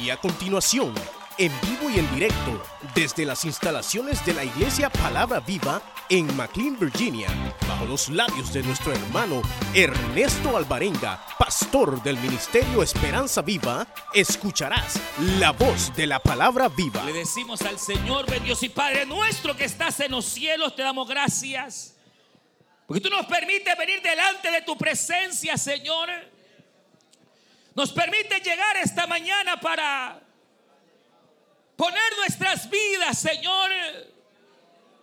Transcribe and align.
Y 0.00 0.10
a 0.10 0.16
continuación, 0.18 0.92
en 1.38 1.52
vivo 1.62 1.88
y 1.88 1.98
en 1.98 2.14
directo, 2.14 2.62
desde 2.94 3.24
las 3.24 3.44
instalaciones 3.44 4.24
de 4.26 4.34
la 4.34 4.44
Iglesia 4.44 4.90
Palabra 4.90 5.40
Viva 5.40 5.80
en 6.10 6.36
McLean, 6.36 6.78
Virginia, 6.78 7.28
bajo 7.66 7.86
los 7.86 8.10
labios 8.10 8.52
de 8.52 8.62
nuestro 8.62 8.92
hermano 8.92 9.40
Ernesto 9.74 10.56
Alvarenga, 10.56 11.24
pastor 11.38 12.02
del 12.02 12.18
Ministerio 12.18 12.82
Esperanza 12.82 13.40
Viva, 13.40 13.86
escucharás 14.12 15.00
la 15.38 15.52
voz 15.52 15.94
de 15.96 16.06
la 16.06 16.18
Palabra 16.18 16.68
Viva. 16.68 17.02
Le 17.04 17.12
decimos 17.12 17.62
al 17.62 17.78
Señor, 17.78 18.26
Dios 18.42 18.62
y 18.62 18.68
Padre 18.68 19.06
nuestro 19.06 19.56
que 19.56 19.64
estás 19.64 19.98
en 20.00 20.12
los 20.12 20.26
cielos, 20.26 20.76
te 20.76 20.82
damos 20.82 21.08
gracias. 21.08 21.96
Porque 22.86 23.00
tú 23.00 23.08
nos 23.08 23.26
permites 23.26 23.76
venir 23.78 24.02
delante 24.02 24.50
de 24.50 24.62
tu 24.62 24.76
presencia, 24.76 25.56
Señor. 25.56 26.35
Nos 27.76 27.92
permite 27.92 28.40
llegar 28.40 28.78
esta 28.78 29.06
mañana 29.06 29.60
para 29.60 30.18
poner 31.76 32.16
nuestras 32.16 32.70
vidas, 32.70 33.18
Señor. 33.18 33.70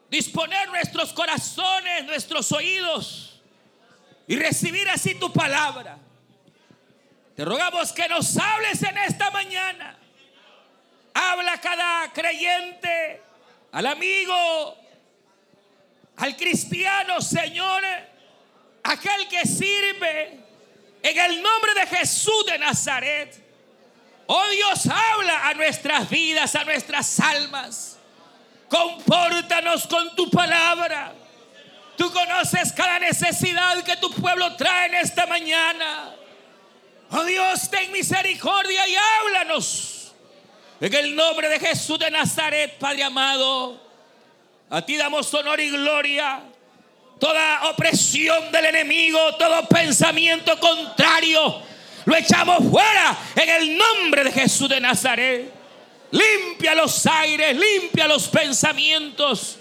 Disponer 0.09 0.69
nuestros 0.69 1.13
corazones, 1.13 2.05
nuestros 2.05 2.51
oídos 2.51 3.39
y 4.25 4.35
recibir 4.37 4.89
así 4.89 5.13
tu 5.15 5.31
palabra. 5.31 5.99
Te 7.35 7.45
rogamos 7.45 7.91
que 7.93 8.07
nos 8.09 8.35
hables 8.37 8.81
en 8.81 8.97
esta 8.97 9.29
mañana. 9.29 9.95
Habla 11.13 11.61
cada 11.61 12.11
creyente, 12.11 13.21
al 13.71 13.85
amigo, 13.85 14.77
al 16.17 16.35
cristiano, 16.35 17.21
Señor, 17.21 17.83
aquel 18.83 19.27
que 19.27 19.45
sirve 19.45 20.42
en 21.03 21.19
el 21.19 21.41
nombre 21.43 21.73
de 21.75 21.87
Jesús 21.97 22.45
de 22.45 22.57
Nazaret. 22.57 23.43
Oh 24.25 24.47
Dios, 24.49 24.87
habla 24.87 25.49
a 25.49 25.53
nuestras 25.53 26.09
vidas, 26.09 26.55
a 26.55 26.63
nuestras 26.63 27.19
almas. 27.19 27.97
Compórtanos 28.69 29.85
con 29.85 30.15
tu 30.15 30.29
palabra. 30.31 31.13
Tú 31.97 32.11
conoces 32.11 32.71
cada 32.71 32.99
necesidad 32.99 33.83
que 33.83 33.97
tu 33.97 34.09
pueblo 34.11 34.55
trae 34.55 34.87
en 34.87 34.95
esta 34.95 35.27
mañana. 35.27 36.15
Oh 37.11 37.23
Dios, 37.25 37.69
ten 37.69 37.91
misericordia 37.91 38.87
y 38.87 38.95
háblanos. 38.95 40.13
En 40.79 40.93
el 40.93 41.15
nombre 41.15 41.49
de 41.49 41.59
Jesús 41.59 41.99
de 41.99 42.09
Nazaret, 42.09 42.77
Padre 42.79 43.03
amado. 43.03 43.79
A 44.69 44.81
ti 44.81 44.97
damos 44.97 45.31
honor 45.33 45.59
y 45.59 45.69
gloria. 45.69 46.41
Toda 47.23 47.69
opresión 47.69 48.51
del 48.51 48.65
enemigo, 48.65 49.17
todo 49.35 49.65
pensamiento 49.69 50.59
contrario, 50.59 51.61
lo 52.03 52.17
echamos 52.17 52.69
fuera 52.69 53.17
en 53.33 53.49
el 53.49 53.77
nombre 53.77 54.25
de 54.25 54.31
Jesús 54.33 54.67
de 54.67 54.81
Nazaret. 54.81 55.49
Limpia 56.11 56.75
los 56.75 57.05
aires, 57.05 57.55
limpia 57.55 58.09
los 58.09 58.27
pensamientos. 58.27 59.57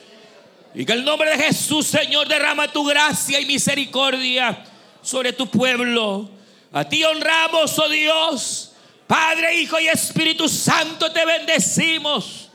Y 0.74 0.84
que 0.84 0.92
el 0.92 1.04
nombre 1.04 1.36
de 1.36 1.44
Jesús, 1.44 1.86
Señor, 1.86 2.26
derrama 2.26 2.66
tu 2.66 2.84
gracia 2.84 3.38
y 3.38 3.46
misericordia 3.46 4.64
sobre 5.00 5.32
tu 5.32 5.46
pueblo. 5.48 6.28
A 6.72 6.82
ti 6.82 7.04
honramos, 7.04 7.78
oh 7.78 7.88
Dios. 7.88 8.72
Padre, 9.06 9.54
Hijo 9.54 9.78
y 9.78 9.86
Espíritu 9.86 10.48
Santo, 10.48 11.12
te 11.12 11.24
bendecimos. 11.24 12.48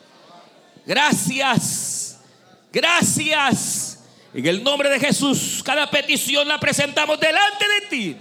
Gracias. 0.86 2.19
Gracias. 2.73 3.96
En 4.38 4.45
el 4.45 4.63
nombre 4.63 4.88
de 4.88 4.99
Jesús, 4.99 5.63
cada 5.66 5.89
petición 5.89 6.47
la 6.47 6.59
presentamos 6.59 7.19
delante 7.19 7.66
de 7.67 7.88
ti. 7.88 8.17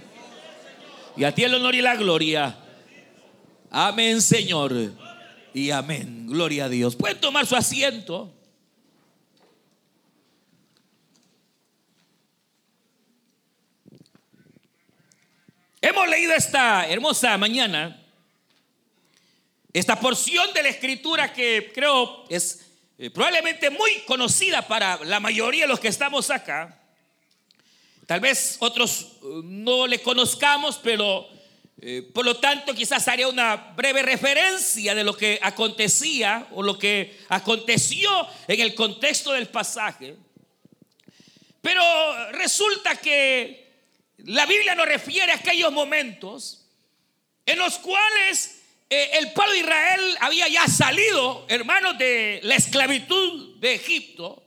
Y 1.15 1.23
a 1.23 1.31
ti 1.31 1.43
el 1.43 1.53
honor 1.53 1.75
y 1.75 1.81
la 1.83 1.95
gloria. 1.95 2.57
Amén, 3.69 4.19
Señor. 4.19 4.73
Y 5.53 5.69
amén. 5.69 6.25
Gloria 6.25 6.65
a 6.65 6.69
Dios. 6.69 6.95
Pueden 6.95 7.19
tomar 7.19 7.45
su 7.45 7.55
asiento. 7.55 8.33
Hemos 15.79 16.09
leído 16.09 16.33
esta 16.33 16.87
hermosa 16.87 17.37
mañana 17.37 18.03
esta 19.71 19.99
porción 19.99 20.51
de 20.55 20.63
la 20.63 20.69
escritura 20.69 21.31
que 21.31 21.71
creo 21.75 22.25
es 22.29 22.66
eh, 22.99 23.11
probablemente 23.11 23.69
muy 23.69 23.99
conocida 24.07 24.67
para 24.67 24.97
la 25.03 25.19
mayoría 25.19 25.65
de 25.65 25.67
los 25.67 25.79
que 25.79 25.87
estamos 25.87 26.31
acá. 26.31 26.81
Tal 28.07 28.19
vez 28.19 28.57
otros 28.59 29.01
eh, 29.01 29.41
no 29.43 29.85
le 29.85 30.01
conozcamos, 30.01 30.79
pero 30.81 31.29
eh, 31.79 32.09
por 32.11 32.25
lo 32.25 32.37
tanto 32.37 32.73
quizás 32.73 33.07
haría 33.07 33.27
una 33.27 33.55
breve 33.55 34.01
referencia 34.01 34.95
de 34.95 35.03
lo 35.03 35.15
que 35.15 35.39
acontecía 35.43 36.47
o 36.53 36.63
lo 36.63 36.79
que 36.79 37.19
aconteció 37.29 38.09
en 38.47 38.61
el 38.61 38.73
contexto 38.73 39.31
del 39.33 39.47
pasaje. 39.47 40.15
Pero 41.61 41.83
resulta 42.31 42.95
que 42.95 43.67
la 44.25 44.47
Biblia 44.47 44.73
nos 44.73 44.87
refiere 44.87 45.31
a 45.31 45.35
aquellos 45.35 45.71
momentos 45.71 46.65
en 47.45 47.59
los 47.59 47.77
cuales 47.77 48.56
eh, 48.89 49.09
el 49.19 49.33
pueblo 49.33 49.53
de 49.53 49.59
Israel 49.59 50.17
había 50.21 50.47
ya 50.47 50.67
salido, 50.67 51.45
hermanos, 51.49 51.97
de 51.97 52.39
la 52.43 52.55
esclavitud 52.55 53.57
de 53.57 53.75
Egipto. 53.75 54.43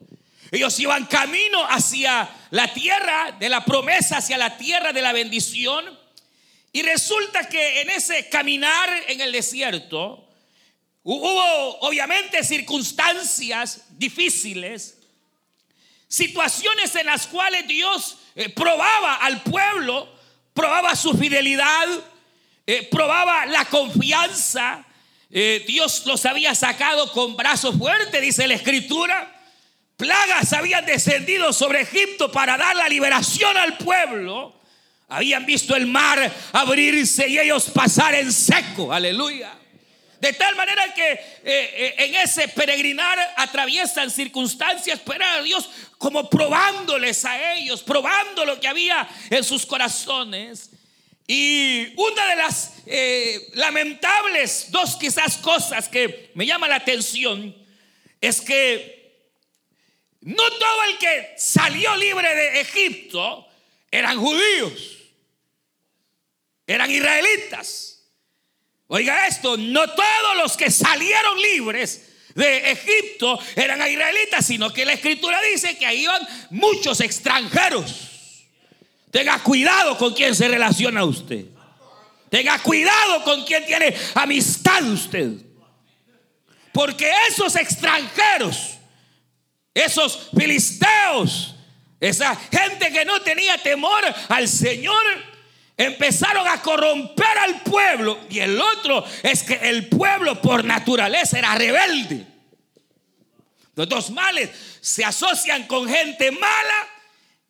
Ellos 0.51 0.79
iban 0.81 1.07
camino 1.07 1.65
hacia 1.67 2.29
la 2.51 2.73
tierra 2.73 3.37
de 3.39 3.49
la 3.49 3.65
promesa, 3.65 4.17
hacia 4.17 4.39
la 4.39 4.57
tierra 4.57 4.93
de 4.93 5.03
la 5.03 5.13
bendición. 5.13 5.99
Y 6.73 6.83
resulta 6.83 7.49
que 7.49 7.83
en 7.83 7.91
ese 7.91 8.29
caminar 8.31 8.89
en 9.09 9.21
el 9.21 9.33
desierto 9.33 10.27
hubo 11.03 11.79
obviamente 11.81 12.43
circunstancias 12.43 13.85
difíciles, 13.91 14.99
situaciones 16.09 16.95
en 16.97 17.07
las 17.07 17.27
cuales 17.27 17.67
Dios 17.69 18.17
eh, 18.35 18.49
probaba 18.49 19.17
al 19.17 19.43
pueblo, 19.43 20.09
probaba 20.55 20.97
su 20.97 21.13
fidelidad, 21.13 21.87
eh, 22.73 22.89
probaba 22.89 23.47
la 23.47 23.65
confianza. 23.65 24.85
Eh, 25.29 25.65
Dios 25.67 26.07
los 26.07 26.25
había 26.25 26.55
sacado 26.55 27.11
con 27.11 27.37
brazos 27.37 27.77
fuertes, 27.77 28.23
dice 28.23 28.47
la 28.47 28.55
escritura. 28.55 29.29
Plagas 29.97 30.53
habían 30.53 30.87
descendido 30.87 31.53
sobre 31.53 31.81
Egipto 31.81 32.31
para 32.31 32.57
dar 32.57 32.77
la 32.77 32.89
liberación 32.89 33.57
al 33.57 33.77
pueblo. 33.77 34.61
Habían 35.09 35.45
visto 35.47 35.75
el 35.75 35.89
mar 35.89 36.33
abrirse 36.53 37.29
y 37.29 37.41
ellos 37.41 37.71
pasar 37.71 38.15
en 38.15 38.33
seco. 38.33 38.93
Aleluya. 38.93 39.53
De 40.21 40.33
tal 40.35 40.55
manera 40.55 40.95
que 40.95 41.21
eh, 41.43 41.95
en 41.99 42.15
ese 42.15 42.47
peregrinar 42.47 43.19
atraviesan 43.37 44.13
circunstancias, 44.13 45.01
pero 45.05 45.25
a 45.25 45.43
Dios 45.43 45.69
como 45.99 46.31
probándoles 46.31 47.25
a 47.25 47.55
ellos, 47.55 47.83
probando 47.83 48.45
lo 48.45 48.61
que 48.61 48.69
había 48.69 49.09
en 49.29 49.43
sus 49.43 49.67
corazones. 49.67 50.71
Y 51.33 51.93
una 51.95 52.27
de 52.27 52.35
las 52.35 52.73
eh, 52.87 53.51
lamentables 53.55 54.67
dos 54.71 54.97
quizás 54.97 55.37
cosas 55.37 55.89
que 55.89 56.33
me 56.35 56.45
llama 56.45 56.67
la 56.67 56.75
atención 56.75 57.55
es 58.21 58.41
que 58.41 59.29
no 60.23 60.43
todo 60.51 60.85
el 60.91 60.99
que 60.99 61.35
salió 61.39 61.95
libre 61.95 62.35
de 62.35 62.61
Egipto 62.63 63.47
eran 63.93 64.19
judíos, 64.19 64.97
eran 66.67 66.91
israelitas. 66.91 68.03
Oiga 68.89 69.29
esto, 69.29 69.57
no 69.57 69.89
todos 69.89 70.37
los 70.37 70.57
que 70.57 70.69
salieron 70.69 71.41
libres 71.41 72.09
de 72.35 72.73
Egipto 72.73 73.39
eran 73.55 73.89
israelitas, 73.89 74.47
sino 74.47 74.73
que 74.73 74.85
la 74.85 74.95
escritura 74.95 75.41
dice 75.43 75.79
que 75.79 75.87
ahí 75.87 76.03
iban 76.03 76.27
muchos 76.51 77.01
extranjeros. 77.01 78.10
Tenga 79.11 79.43
cuidado 79.43 79.99
con 79.99 80.15
quien 80.15 80.35
se 80.35 80.49
relaciona 80.49 81.05
usted. 81.05 81.47
Tenga 82.29 82.59
cuidado 82.61 83.25
con 83.25 83.45
quien 83.45 83.67
tiene 83.67 83.95
amistad 84.15 84.83
usted. 84.85 85.33
Porque 86.73 87.13
esos 87.29 87.57
extranjeros, 87.57 88.79
esos 89.75 90.31
filisteos, 90.37 91.57
esa 91.99 92.37
gente 92.37 92.93
que 92.93 93.05
no 93.05 93.21
tenía 93.23 93.59
temor 93.59 94.03
al 94.29 94.47
Señor, 94.47 95.03
empezaron 95.77 96.47
a 96.47 96.63
corromper 96.63 97.39
al 97.39 97.63
pueblo. 97.63 98.21
Y 98.31 98.39
el 98.39 98.61
otro 98.61 99.05
es 99.25 99.43
que 99.43 99.55
el 99.55 99.89
pueblo 99.89 100.41
por 100.41 100.65
naturaleza 100.65 101.39
era 101.39 101.57
rebelde. 101.57 102.27
Los 103.75 103.89
dos 103.89 104.11
males 104.11 104.51
se 104.81 105.05
asocian 105.05 105.67
con 105.67 105.89
gente 105.89 106.31
mala 106.31 106.89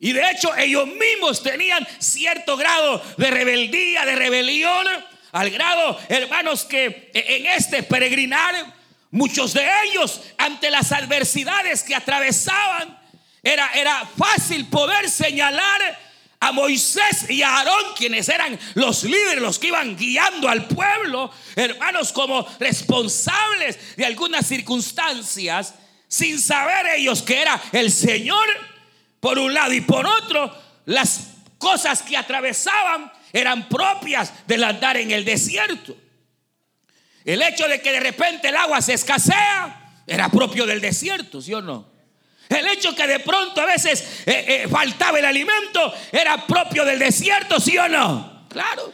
y 0.01 0.13
de 0.13 0.31
hecho 0.31 0.53
ellos 0.57 0.87
mismos 0.87 1.43
tenían 1.43 1.87
cierto 1.99 2.57
grado 2.57 3.01
de 3.17 3.29
rebeldía, 3.29 4.03
de 4.03 4.15
rebelión, 4.15 4.87
al 5.31 5.51
grado, 5.51 5.97
hermanos, 6.09 6.65
que 6.65 7.11
en 7.13 7.45
este 7.45 7.83
peregrinar, 7.83 8.73
muchos 9.11 9.53
de 9.53 9.63
ellos, 9.85 10.21
ante 10.39 10.71
las 10.71 10.91
adversidades 10.91 11.83
que 11.83 11.93
atravesaban, 11.93 12.99
era, 13.43 13.71
era 13.73 14.03
fácil 14.17 14.65
poder 14.65 15.07
señalar 15.07 15.99
a 16.39 16.51
Moisés 16.51 17.29
y 17.29 17.43
a 17.43 17.57
Aarón, 17.57 17.93
quienes 17.95 18.27
eran 18.27 18.59
los 18.73 19.03
líderes, 19.03 19.41
los 19.41 19.59
que 19.59 19.67
iban 19.67 19.95
guiando 19.95 20.49
al 20.49 20.67
pueblo, 20.67 21.31
hermanos, 21.55 22.11
como 22.11 22.43
responsables 22.59 23.95
de 23.95 24.05
algunas 24.05 24.47
circunstancias, 24.47 25.75
sin 26.07 26.39
saber 26.39 26.87
ellos 26.97 27.21
que 27.21 27.39
era 27.39 27.61
el 27.71 27.91
Señor 27.91 28.47
por 29.21 29.39
un 29.39 29.53
lado 29.53 29.71
y 29.71 29.79
por 29.79 30.05
otro, 30.05 30.53
las 30.85 31.35
cosas 31.57 32.01
que 32.01 32.17
atravesaban 32.17 33.09
eran 33.31 33.69
propias 33.69 34.45
del 34.47 34.65
andar 34.65 34.97
en 34.97 35.11
el 35.11 35.23
desierto. 35.23 35.95
El 37.23 37.41
hecho 37.43 37.67
de 37.67 37.79
que 37.81 37.91
de 37.91 37.99
repente 37.99 38.49
el 38.49 38.55
agua 38.57 38.81
se 38.81 38.93
escasea 38.93 40.01
era 40.07 40.27
propio 40.29 40.65
del 40.65 40.81
desierto, 40.81 41.39
¿sí 41.39 41.53
o 41.53 41.61
no? 41.61 41.89
El 42.49 42.67
hecho 42.67 42.93
que 42.93 43.07
de 43.07 43.19
pronto 43.19 43.61
a 43.61 43.65
veces 43.65 44.23
eh, 44.25 44.45
eh, 44.47 44.67
faltaba 44.67 45.19
el 45.19 45.25
alimento 45.25 45.93
era 46.11 46.45
propio 46.45 46.83
del 46.83 46.99
desierto, 46.99 47.59
¿sí 47.59 47.77
o 47.77 47.87
no? 47.87 48.47
Claro. 48.49 48.91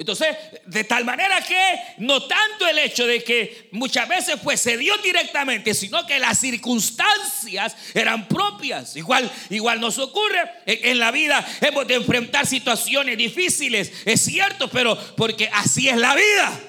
Entonces, 0.00 0.34
de 0.64 0.84
tal 0.84 1.04
manera 1.04 1.42
que 1.42 1.78
no 1.98 2.22
tanto 2.22 2.66
el 2.66 2.78
hecho 2.78 3.06
de 3.06 3.22
que 3.22 3.68
muchas 3.72 4.08
veces 4.08 4.36
pues 4.42 4.58
se 4.58 4.78
dio 4.78 4.96
directamente, 4.96 5.74
sino 5.74 6.06
que 6.06 6.18
las 6.18 6.40
circunstancias 6.40 7.76
eran 7.92 8.26
propias. 8.26 8.96
Igual, 8.96 9.30
igual 9.50 9.78
nos 9.78 9.98
ocurre 9.98 10.40
en, 10.64 10.98
la 10.98 11.10
vida, 11.10 11.46
hemos 11.60 11.86
de 11.86 11.96
enfrentar 11.96 12.46
situaciones 12.46 13.18
difíciles, 13.18 13.92
es 14.06 14.22
cierto, 14.22 14.70
pero 14.70 14.98
porque 15.16 15.50
así 15.52 15.90
es 15.90 15.98
la 15.98 16.14
vida. 16.14 16.60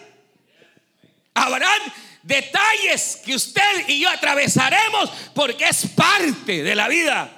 Habrán 1.34 1.82
detalles 2.24 3.22
que 3.24 3.34
usted 3.34 3.88
y 3.88 4.02
yo 4.02 4.10
atravesaremos 4.10 5.10
porque 5.34 5.70
es 5.70 5.88
parte 5.96 6.64
de 6.64 6.76
la 6.76 6.90
vida. 6.90 7.32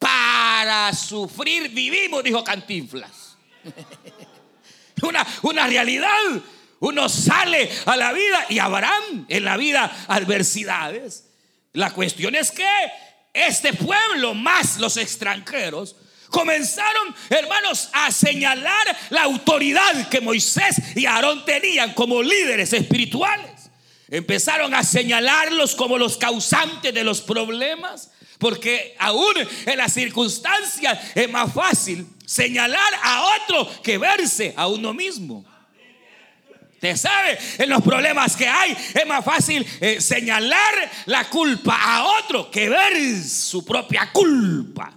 Para 0.00 0.92
sufrir 0.94 1.68
vivimos, 1.68 2.24
dijo 2.24 2.42
Cantinflas. 2.42 3.36
Una, 5.02 5.26
una 5.42 5.66
realidad. 5.66 6.08
Uno 6.80 7.08
sale 7.08 7.70
a 7.84 7.96
la 7.96 8.12
vida 8.12 8.46
y 8.48 8.58
habrán 8.58 9.26
en 9.28 9.44
la 9.44 9.56
vida 9.56 10.04
adversidades. 10.08 11.26
La 11.74 11.90
cuestión 11.92 12.34
es 12.34 12.50
que 12.50 12.66
este 13.32 13.74
pueblo, 13.74 14.34
más 14.34 14.78
los 14.78 14.96
extranjeros, 14.96 15.94
comenzaron, 16.30 17.14
hermanos, 17.28 17.90
a 17.92 18.10
señalar 18.10 18.96
la 19.10 19.24
autoridad 19.24 20.08
que 20.08 20.20
Moisés 20.20 20.76
y 20.96 21.06
Aarón 21.06 21.44
tenían 21.44 21.92
como 21.92 22.22
líderes 22.22 22.72
espirituales. 22.72 23.70
Empezaron 24.08 24.74
a 24.74 24.82
señalarlos 24.82 25.74
como 25.74 25.98
los 25.98 26.16
causantes 26.16 26.92
de 26.92 27.04
los 27.04 27.20
problemas, 27.20 28.10
porque 28.38 28.96
aún 28.98 29.34
en 29.66 29.76
las 29.76 29.92
circunstancias 29.92 30.98
es 31.14 31.30
más 31.30 31.52
fácil 31.52 32.06
señalar 32.30 32.94
a 33.02 33.24
otro 33.42 33.68
que 33.82 33.98
verse 33.98 34.54
a 34.56 34.68
uno 34.68 34.94
mismo. 34.94 35.44
Usted 36.74 36.96
sabe, 36.96 37.36
en 37.58 37.68
los 37.68 37.82
problemas 37.82 38.36
que 38.36 38.46
hay 38.46 38.70
es 38.70 39.06
más 39.06 39.24
fácil 39.24 39.66
eh, 39.80 40.00
señalar 40.00 40.90
la 41.06 41.28
culpa 41.28 41.76
a 41.76 42.04
otro 42.04 42.48
que 42.48 42.68
ver 42.68 43.22
su 43.24 43.64
propia 43.64 44.12
culpa. 44.12 44.92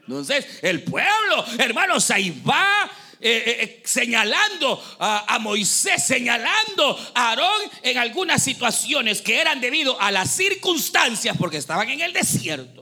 Entonces, 0.00 0.58
el 0.62 0.82
pueblo, 0.82 1.44
hermanos, 1.58 2.10
ahí 2.10 2.42
va 2.46 2.90
eh, 3.20 3.58
eh, 3.60 3.82
señalando 3.84 4.82
a, 4.98 5.38
Moisés, 5.38 6.04
señalando 6.04 6.98
a 7.14 7.28
Aarón 7.28 7.70
en 7.82 7.98
algunas 7.98 8.42
situaciones 8.42 9.22
que 9.22 9.40
eran 9.40 9.60
debido 9.60 10.00
a 10.00 10.10
las 10.10 10.30
circunstancias 10.32 11.36
porque 11.38 11.58
estaban 11.58 11.88
en 11.88 12.00
el 12.00 12.12
desierto. 12.12 12.77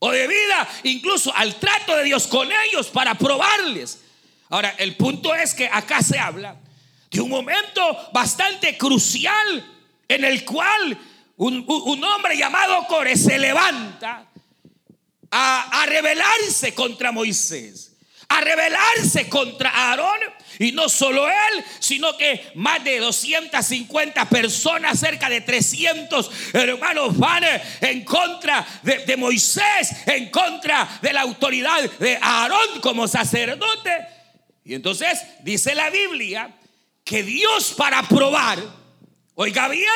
O 0.00 0.10
debido 0.10 0.54
incluso 0.84 1.34
al 1.34 1.54
trato 1.56 1.96
de 1.96 2.04
Dios 2.04 2.26
con 2.26 2.48
ellos 2.50 2.88
para 2.88 3.14
probarles. 3.14 4.00
Ahora, 4.48 4.74
el 4.78 4.96
punto 4.96 5.34
es 5.34 5.54
que 5.54 5.68
acá 5.70 6.02
se 6.02 6.18
habla 6.18 6.56
de 7.10 7.20
un 7.20 7.30
momento 7.30 7.80
bastante 8.12 8.76
crucial 8.76 9.64
en 10.08 10.24
el 10.24 10.44
cual 10.44 10.98
un, 11.36 12.04
hombre 12.04 12.36
llamado 12.36 12.86
Core 12.86 13.16
se 13.16 13.38
levanta 13.38 14.26
a, 15.30 15.82
a 15.82 15.86
rebelarse 15.86 16.74
contra 16.74 17.12
Moisés 17.12 17.89
a 18.30 18.40
rebelarse 18.40 19.28
contra 19.28 19.70
Aarón. 19.70 20.18
Y 20.58 20.72
no 20.72 20.88
solo 20.88 21.26
él, 21.26 21.64
sino 21.78 22.16
que 22.16 22.52
más 22.54 22.82
de 22.84 22.98
250 22.98 24.28
personas, 24.28 24.98
cerca 25.00 25.28
de 25.28 25.40
300 25.40 26.30
hermanos 26.52 27.16
van 27.18 27.44
en 27.80 28.04
contra 28.04 28.66
de, 28.82 29.16
Moisés, 29.16 29.90
en 30.06 30.30
contra 30.30 30.98
de 31.02 31.12
la 31.12 31.22
autoridad 31.22 31.82
de 31.98 32.18
Aarón 32.20 32.80
como 32.80 33.08
sacerdote. 33.08 33.90
Y 34.64 34.74
entonces 34.74 35.20
dice 35.42 35.74
la 35.74 35.90
Biblia 35.90 36.50
que 37.02 37.22
Dios 37.22 37.74
para 37.76 38.02
probar, 38.02 38.58
oiga 39.34 39.66
bien, 39.68 39.86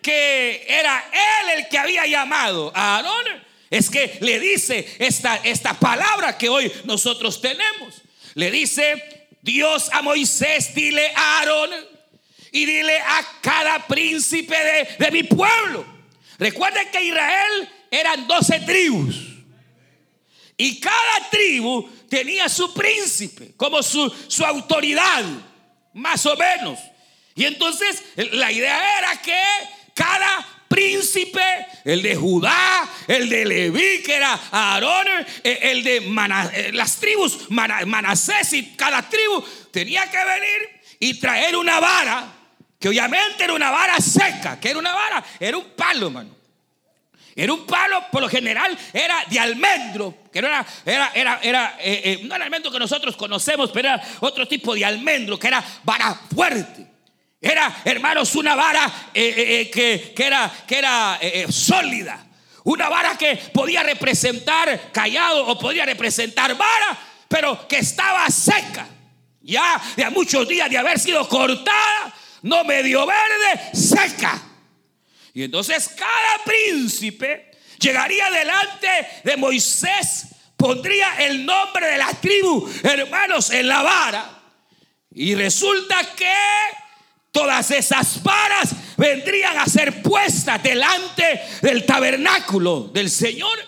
que 0.00 0.64
era 0.68 1.04
él 1.12 1.58
el 1.58 1.68
que 1.68 1.78
había 1.78 2.06
llamado 2.06 2.72
a 2.74 2.96
Aarón 2.96 3.51
es 3.72 3.88
que 3.88 4.18
le 4.20 4.38
dice 4.38 4.86
esta, 4.98 5.36
esta 5.36 5.72
palabra 5.72 6.36
que 6.36 6.50
hoy 6.50 6.70
nosotros 6.84 7.40
tenemos. 7.40 8.02
Le 8.34 8.50
dice 8.50 9.28
Dios 9.40 9.88
a 9.94 10.02
Moisés, 10.02 10.74
dile 10.74 11.10
a 11.16 11.38
Aarón 11.38 11.70
y 12.52 12.66
dile 12.66 12.98
a 12.98 13.26
cada 13.40 13.86
príncipe 13.86 14.54
de, 14.98 15.10
mi 15.10 15.22
pueblo. 15.22 15.86
Recuerden 16.38 16.86
que 16.90 17.02
Israel 17.02 17.68
eran 17.90 18.26
12 18.26 18.60
tribus. 18.60 19.16
Y 20.58 20.78
cada 20.78 21.30
tribu 21.30 21.88
tenía 22.10 22.50
su 22.50 22.74
príncipe 22.74 23.54
como 23.56 23.82
su, 23.82 24.14
su 24.28 24.44
autoridad, 24.44 25.24
más 25.94 26.26
o 26.26 26.36
menos. 26.36 26.78
Y 27.34 27.46
entonces 27.46 28.04
la 28.32 28.52
idea 28.52 28.98
era 28.98 29.22
que 29.22 29.40
cada 29.94 30.51
príncipe, 30.72 31.42
el 31.84 32.00
de 32.02 32.16
Judá, 32.16 32.88
el 33.06 33.28
de 33.28 33.44
Leví, 33.44 34.02
que 34.02 34.16
era 34.16 34.38
Aarón, 34.50 35.06
eh, 35.44 35.58
el 35.62 35.84
de 35.84 35.96
eh, 35.98 36.70
las 36.72 36.96
tribus, 36.96 37.50
Manasés 37.50 38.52
y 38.54 38.74
cada 38.74 39.08
tribu 39.08 39.44
tenía 39.70 40.10
que 40.10 40.16
venir 40.16 40.80
y 40.98 41.20
traer 41.20 41.56
una 41.56 41.78
vara, 41.78 42.32
que 42.80 42.88
obviamente 42.88 43.44
era 43.44 43.52
una 43.52 43.70
vara 43.70 43.98
seca, 43.98 44.58
que 44.58 44.70
era 44.70 44.78
una 44.78 44.94
vara, 44.94 45.22
era 45.38 45.58
un 45.58 45.70
palo, 45.76 46.06
hermano. 46.06 46.42
Era 47.34 47.52
un 47.52 47.66
palo, 47.66 48.04
por 48.10 48.20
lo 48.20 48.28
general, 48.28 48.76
era 48.92 49.24
de 49.28 49.40
almendro, 49.40 50.14
que 50.30 50.42
no 50.42 50.48
era, 50.48 50.66
era, 50.84 51.10
era, 51.14 51.40
era 51.42 51.76
eh, 51.80 52.20
no 52.24 52.36
el 52.36 52.42
almendro 52.42 52.70
que 52.70 52.78
nosotros 52.78 53.16
conocemos, 53.16 53.70
pero 53.70 53.88
era 53.88 54.02
otro 54.20 54.46
tipo 54.46 54.74
de 54.74 54.84
almendro, 54.84 55.38
que 55.38 55.48
era 55.48 55.64
vara 55.82 56.14
fuerte. 56.34 56.91
Era, 57.44 57.82
hermanos, 57.84 58.36
una 58.36 58.54
vara 58.54 59.10
eh, 59.12 59.34
eh, 59.36 59.60
eh, 59.62 59.70
que, 59.70 60.14
que, 60.14 60.24
era, 60.24 60.48
que 60.64 60.78
era 60.78 61.18
sólida. 61.50 62.24
Una 62.62 62.88
vara 62.88 63.18
que 63.18 63.34
podía 63.52 63.82
representar 63.82 64.92
callado 64.92 65.48
o 65.48 65.58
podía 65.58 65.84
representar 65.84 66.56
vara, 66.56 66.96
pero 67.26 67.66
que 67.66 67.78
estaba 67.78 68.30
seca. 68.30 68.86
Ya 69.40 69.82
de 69.96 70.08
muchos 70.10 70.46
días 70.46 70.70
de 70.70 70.78
haber 70.78 71.00
sido 71.00 71.28
cortada, 71.28 72.14
no 72.42 72.62
medio 72.62 73.04
verde, 73.06 73.74
seca. 73.74 74.40
Y 75.34 75.42
entonces 75.42 75.88
cada 75.96 76.44
príncipe 76.44 77.50
llegaría 77.80 78.30
delante 78.30 78.88
de 79.24 79.36
Moisés, 79.36 80.26
pondría 80.56 81.16
el 81.18 81.44
nombre 81.44 81.88
de 81.88 81.98
la 81.98 82.14
tribu, 82.14 82.70
hermanos, 82.84 83.50
en 83.50 83.66
la 83.66 83.82
vara. 83.82 84.42
Y 85.10 85.34
resulta 85.34 85.98
que 86.14 86.32
todas 87.32 87.70
esas 87.70 88.22
varas 88.22 88.70
vendrían 88.96 89.58
a 89.58 89.66
ser 89.66 90.02
puestas 90.02 90.62
delante 90.62 91.40
del 91.62 91.84
tabernáculo 91.84 92.90
del 92.92 93.10
Señor. 93.10 93.58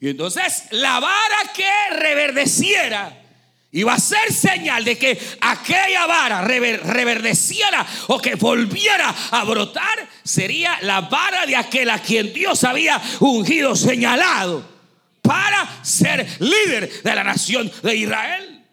Y 0.00 0.10
entonces 0.10 0.64
la 0.70 1.00
vara 1.00 1.36
que 1.54 1.70
reverdeciera 1.96 3.22
iba 3.70 3.92
a 3.92 4.00
ser 4.00 4.32
señal 4.32 4.84
de 4.84 4.96
que 4.96 5.18
aquella 5.40 6.06
vara 6.06 6.42
reverdeciera 6.42 7.86
o 8.08 8.18
que 8.18 8.34
volviera 8.34 9.14
a 9.30 9.44
brotar, 9.44 10.08
sería 10.24 10.78
la 10.82 11.02
vara 11.02 11.46
de 11.46 11.54
aquel 11.54 11.90
a 11.90 12.00
quien 12.00 12.32
Dios 12.32 12.64
había 12.64 13.00
ungido, 13.20 13.76
señalado 13.76 14.66
para 15.20 15.84
ser 15.84 16.26
líder 16.40 17.02
de 17.02 17.14
la 17.14 17.22
nación 17.22 17.70
de 17.82 17.94
Israel. 17.94 18.64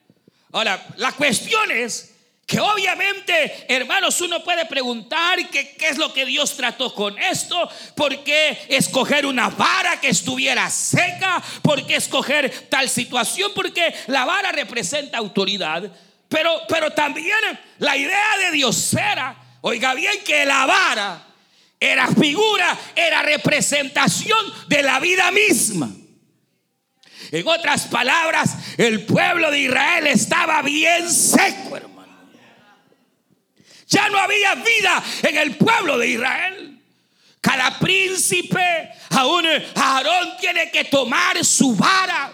Ahora, 0.53 0.87
la 0.95 1.11
cuestión 1.11 1.69
es 1.71 2.14
que 2.45 2.59
obviamente, 2.59 3.65
hermanos, 3.67 4.21
uno 4.21 4.43
puede 4.43 4.65
preguntar 4.67 5.49
qué 5.49 5.75
es 5.79 5.97
lo 5.97 6.13
que 6.13 6.25
Dios 6.25 6.55
trató 6.55 6.93
con 6.93 7.17
esto, 7.17 7.69
por 7.95 8.23
qué 8.23 8.67
escoger 8.69 9.25
una 9.25 9.49
vara 9.49 9.99
que 9.99 10.09
estuviera 10.09 10.69
seca, 10.69 11.41
por 11.63 11.87
qué 11.87 11.95
escoger 11.95 12.67
tal 12.69 12.87
situación, 12.87 13.51
porque 13.55 13.95
la 14.07 14.25
vara 14.25 14.51
representa 14.51 15.17
autoridad, 15.17 15.91
pero, 16.29 16.51
pero 16.67 16.91
también 16.91 17.35
la 17.79 17.97
idea 17.97 18.37
de 18.37 18.51
Dios 18.51 18.93
era, 18.93 19.35
oiga 19.61 19.95
bien, 19.95 20.23
que 20.23 20.45
la 20.45 20.67
vara 20.67 21.25
era 21.79 22.07
figura, 22.09 22.77
era 22.95 23.23
representación 23.23 24.37
de 24.67 24.83
la 24.83 24.99
vida 24.99 25.31
misma. 25.31 25.89
En 27.31 27.47
otras 27.47 27.87
palabras, 27.87 28.55
el 28.77 29.03
pueblo 29.03 29.49
de 29.49 29.61
Israel 29.61 30.05
estaba 30.05 30.61
bien 30.61 31.09
seco, 31.11 31.75
hermano. 31.75 31.94
Ya 33.87 34.09
no 34.09 34.17
había 34.17 34.55
vida 34.55 35.03
en 35.23 35.37
el 35.37 35.57
pueblo 35.57 35.97
de 35.97 36.07
Israel. 36.07 36.81
Cada 37.41 37.77
príncipe, 37.77 38.91
aún 39.11 39.45
Aarón 39.75 40.37
tiene 40.39 40.71
que 40.71 40.85
tomar 40.85 41.43
su 41.45 41.75
vara. 41.75 42.33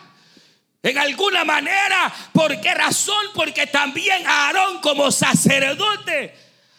En 0.84 0.98
alguna 0.98 1.44
manera, 1.44 2.12
¿por 2.32 2.60
qué 2.62 2.74
razón? 2.74 3.28
Porque 3.36 3.68
también 3.68 4.26
Aarón 4.26 4.80
como 4.80 5.12
sacerdote 5.12 6.34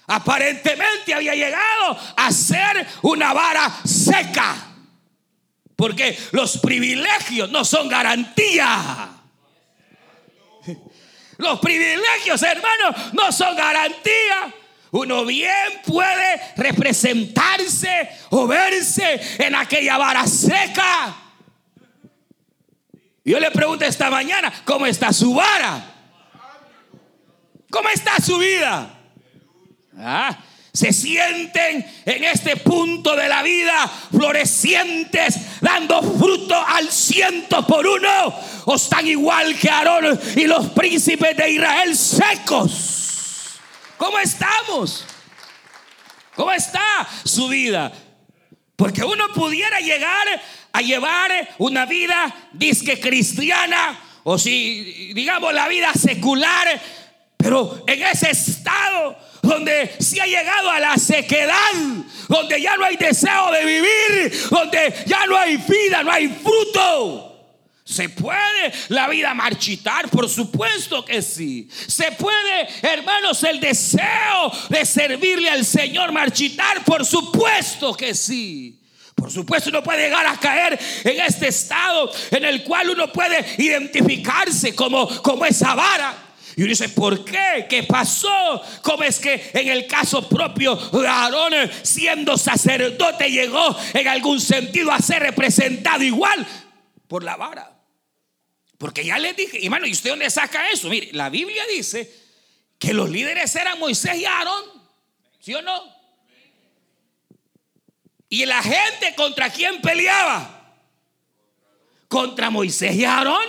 aparentemente 0.06 1.14
había 1.14 1.34
llegado 1.34 1.98
a 2.16 2.30
ser 2.32 2.86
una 3.02 3.32
vara 3.32 3.70
seca. 3.84 4.68
Porque 5.76 6.18
los 6.32 6.58
privilegios 6.58 7.50
no 7.50 7.64
son 7.64 7.88
garantía. 7.88 9.10
Los 11.38 11.58
privilegios, 11.58 12.40
hermanos, 12.42 13.14
no 13.14 13.32
son 13.32 13.56
garantía. 13.56 14.54
Uno 14.92 15.24
bien 15.24 15.80
puede 15.86 16.52
representarse 16.54 18.10
o 18.28 18.46
verse 18.46 19.20
en 19.38 19.54
aquella 19.54 19.96
vara 19.96 20.26
seca. 20.26 21.16
Yo 23.24 23.40
le 23.40 23.50
pregunto 23.50 23.86
esta 23.86 24.10
mañana, 24.10 24.52
¿cómo 24.66 24.84
está 24.84 25.10
su 25.12 25.34
vara? 25.34 25.82
¿Cómo 27.70 27.88
está 27.88 28.20
su 28.20 28.36
vida? 28.36 28.98
¿Ah? 29.96 30.38
Se 30.74 30.92
sienten 30.92 31.86
en 32.04 32.24
este 32.24 32.56
punto 32.56 33.16
de 33.16 33.28
la 33.28 33.42
vida 33.42 33.90
florecientes, 34.10 35.60
dando 35.62 36.02
fruto 36.02 36.54
al 36.66 36.90
ciento 36.90 37.66
por 37.66 37.86
uno, 37.86 38.34
o 38.66 38.74
están 38.74 39.06
igual 39.06 39.58
que 39.58 39.70
Aarón 39.70 40.20
y 40.36 40.44
los 40.44 40.68
príncipes 40.68 41.34
de 41.34 41.50
Israel 41.50 41.96
secos. 41.96 43.01
¿Cómo 44.02 44.18
estamos? 44.18 45.04
¿Cómo 46.34 46.50
está 46.50 47.08
su 47.22 47.46
vida? 47.46 47.92
Porque 48.74 49.04
uno 49.04 49.28
pudiera 49.32 49.78
llegar 49.78 50.26
a 50.72 50.80
llevar 50.80 51.30
una 51.58 51.86
vida 51.86 52.34
disque 52.52 52.98
cristiana 52.98 53.96
o 54.24 54.36
si 54.38 55.12
digamos 55.14 55.54
la 55.54 55.68
vida 55.68 55.94
secular, 55.94 56.82
pero 57.36 57.84
en 57.86 58.02
ese 58.02 58.32
estado 58.32 59.16
donde 59.40 59.94
se 60.00 60.20
ha 60.20 60.26
llegado 60.26 60.68
a 60.68 60.80
la 60.80 60.96
sequedad, 60.96 61.72
donde 62.26 62.60
ya 62.60 62.76
no 62.76 62.84
hay 62.84 62.96
deseo 62.96 63.52
de 63.52 63.64
vivir, 63.64 64.48
donde 64.50 64.94
ya 65.06 65.26
no 65.26 65.36
hay 65.36 65.58
vida, 65.58 66.02
no 66.02 66.10
hay 66.10 66.26
fruto. 66.26 67.31
¿Se 67.92 68.08
puede 68.08 68.72
la 68.88 69.08
vida 69.08 69.34
marchitar? 69.34 70.08
Por 70.08 70.28
supuesto 70.28 71.04
que 71.04 71.20
sí. 71.20 71.68
¿Se 71.70 72.12
puede, 72.12 72.68
hermanos, 72.80 73.42
el 73.44 73.60
deseo 73.60 74.50
de 74.70 74.86
servirle 74.86 75.50
al 75.50 75.64
Señor 75.64 76.10
marchitar? 76.10 76.82
Por 76.84 77.04
supuesto 77.04 77.94
que 77.94 78.14
sí. 78.14 78.80
Por 79.14 79.30
supuesto 79.30 79.70
uno 79.70 79.82
puede 79.82 80.04
llegar 80.04 80.26
a 80.26 80.40
caer 80.40 80.78
en 81.04 81.20
este 81.20 81.48
estado 81.48 82.10
en 82.30 82.44
el 82.44 82.64
cual 82.64 82.90
uno 82.90 83.12
puede 83.12 83.44
identificarse 83.58 84.74
como, 84.74 85.06
como 85.22 85.44
esa 85.44 85.74
vara. 85.74 86.14
Y 86.56 86.62
uno 86.62 86.70
dice, 86.70 86.88
¿por 86.88 87.24
qué? 87.24 87.66
¿Qué 87.68 87.82
pasó? 87.82 88.62
¿Cómo 88.82 89.04
es 89.04 89.18
que 89.18 89.50
en 89.54 89.68
el 89.68 89.86
caso 89.86 90.28
propio 90.28 90.76
de 90.76 91.06
Aarón, 91.06 91.52
siendo 91.82 92.36
sacerdote, 92.36 93.30
llegó 93.30 93.76
en 93.94 94.08
algún 94.08 94.40
sentido 94.40 94.90
a 94.90 94.98
ser 94.98 95.22
representado 95.22 96.02
igual 96.02 96.46
por 97.06 97.22
la 97.22 97.36
vara? 97.36 97.71
Porque 98.82 99.04
ya 99.04 99.16
les 99.16 99.36
dije, 99.36 99.64
hermano, 99.64 99.86
¿y 99.86 99.92
usted 99.92 100.10
dónde 100.10 100.28
saca 100.28 100.68
eso? 100.72 100.88
Mire, 100.88 101.10
la 101.12 101.30
Biblia 101.30 101.64
dice 101.68 102.12
que 102.80 102.92
los 102.92 103.08
líderes 103.08 103.54
eran 103.54 103.78
Moisés 103.78 104.16
y 104.16 104.24
Aarón. 104.24 104.64
¿Sí 105.38 105.54
o 105.54 105.62
no? 105.62 105.84
¿Y 108.28 108.44
la 108.44 108.60
gente 108.60 109.14
contra 109.14 109.50
quién 109.50 109.80
peleaba? 109.80 110.80
Contra 112.08 112.50
Moisés 112.50 112.96
y 112.96 113.04
Aarón. 113.04 113.46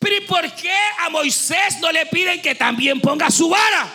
Pero 0.00 0.16
¿y 0.16 0.20
por 0.22 0.52
qué 0.56 0.74
a 0.98 1.08
Moisés 1.08 1.78
no 1.78 1.92
le 1.92 2.04
piden 2.06 2.42
que 2.42 2.56
también 2.56 3.00
ponga 3.00 3.30
su 3.30 3.48
vara? 3.48 3.88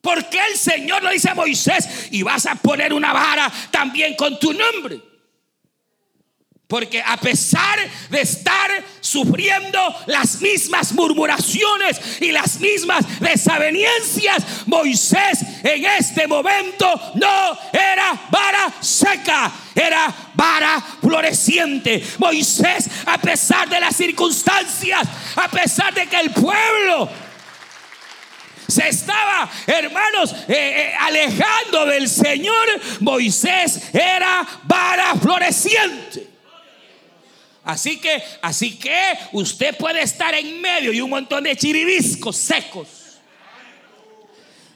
¿Por 0.00 0.30
qué 0.30 0.40
el 0.50 0.56
Señor 0.56 1.02
le 1.02 1.12
dice 1.12 1.28
a 1.28 1.34
Moisés 1.34 2.08
y 2.10 2.22
vas 2.22 2.46
a 2.46 2.54
poner 2.54 2.94
una 2.94 3.12
vara 3.12 3.52
también 3.70 4.16
con 4.16 4.38
tu 4.38 4.54
nombre? 4.54 5.13
Porque 6.74 7.00
a 7.00 7.16
pesar 7.16 7.78
de 8.10 8.20
estar 8.20 8.68
sufriendo 9.00 9.78
las 10.06 10.40
mismas 10.40 10.92
murmuraciones 10.92 12.00
y 12.20 12.32
las 12.32 12.58
mismas 12.58 13.20
desavenencias, 13.20 14.66
Moisés 14.66 15.38
en 15.62 15.84
este 15.84 16.26
momento 16.26 17.12
no 17.14 17.56
era 17.72 18.20
vara 18.28 18.74
seca, 18.80 19.52
era 19.72 20.12
vara 20.34 20.84
floreciente. 21.00 22.04
Moisés, 22.18 22.90
a 23.06 23.18
pesar 23.18 23.68
de 23.68 23.78
las 23.78 23.94
circunstancias, 23.94 25.06
a 25.36 25.46
pesar 25.46 25.94
de 25.94 26.08
que 26.08 26.16
el 26.16 26.30
pueblo 26.32 27.08
se 28.66 28.88
estaba, 28.88 29.48
hermanos, 29.68 30.34
eh, 30.48 30.54
eh, 30.56 30.94
alejando 30.98 31.86
del 31.86 32.08
Señor, 32.08 32.66
Moisés 32.98 33.94
era 33.94 34.44
vara 34.64 35.14
floreciente. 35.14 36.33
Así 37.64 37.98
que, 37.98 38.22
así 38.42 38.78
que 38.78 39.14
usted 39.32 39.74
puede 39.76 40.02
estar 40.02 40.34
en 40.34 40.60
medio 40.60 40.92
de 40.92 41.02
un 41.02 41.08
montón 41.08 41.44
de 41.44 41.56
chiribiscos 41.56 42.36
secos. 42.36 42.88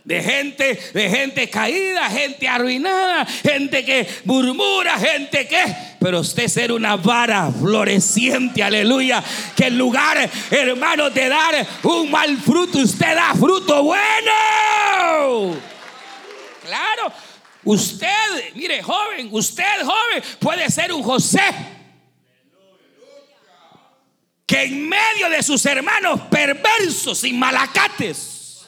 De 0.04 0.22
gente, 0.22 0.80
de 0.94 1.10
gente 1.10 1.50
caída, 1.50 2.08
gente 2.08 2.48
arruinada, 2.48 3.26
gente 3.26 3.84
que 3.84 4.08
murmura, 4.24 4.98
gente 4.98 5.46
que... 5.46 5.62
Pero 6.00 6.20
usted 6.20 6.48
ser 6.48 6.72
una 6.72 6.96
vara 6.96 7.52
floreciente, 7.52 8.62
aleluya. 8.62 9.22
Que 9.54 9.66
en 9.66 9.76
lugar, 9.76 10.30
hermano, 10.50 11.10
de 11.10 11.28
dar 11.28 11.66
un 11.82 12.10
mal 12.10 12.38
fruto, 12.38 12.78
usted 12.78 13.14
da 13.14 13.34
fruto 13.34 13.82
bueno. 13.82 14.32
Claro, 16.64 17.12
usted, 17.64 18.54
mire, 18.54 18.82
joven, 18.82 19.28
usted 19.30 19.82
joven 19.84 20.22
puede 20.40 20.70
ser 20.70 20.90
un 20.90 21.02
José 21.02 21.77
que 24.48 24.62
en 24.62 24.88
medio 24.88 25.28
de 25.28 25.42
sus 25.42 25.66
hermanos 25.66 26.22
perversos 26.30 27.22
y 27.24 27.34
malacates, 27.34 28.66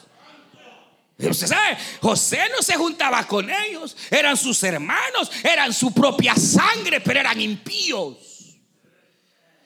usted 1.17 1.47
sabe, 1.47 1.75
José 1.99 2.39
no 2.55 2.61
se 2.61 2.75
juntaba 2.75 3.25
con 3.25 3.49
ellos, 3.49 3.97
eran 4.11 4.37
sus 4.37 4.61
hermanos, 4.61 5.31
eran 5.43 5.73
su 5.73 5.91
propia 5.91 6.35
sangre, 6.35 7.01
pero 7.01 7.19
eran 7.19 7.41
impíos. 7.41 8.15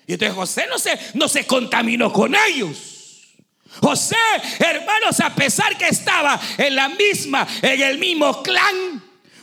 Y 0.08 0.14
entonces 0.14 0.36
José 0.36 0.68
no 0.70 0.80
se, 0.80 0.98
no 1.16 1.28
se 1.28 1.46
contaminó 1.46 2.14
con 2.14 2.34
ellos. 2.34 3.34
José, 3.82 4.16
hermanos, 4.60 5.20
a 5.20 5.36
pesar 5.36 5.78
que 5.78 5.90
estaba 5.90 6.40
en 6.58 6.78
la 6.78 6.88
misma, 6.88 7.46
en 7.62 7.82
el 7.82 7.98
mismo 7.98 8.42
clan, 8.42 8.95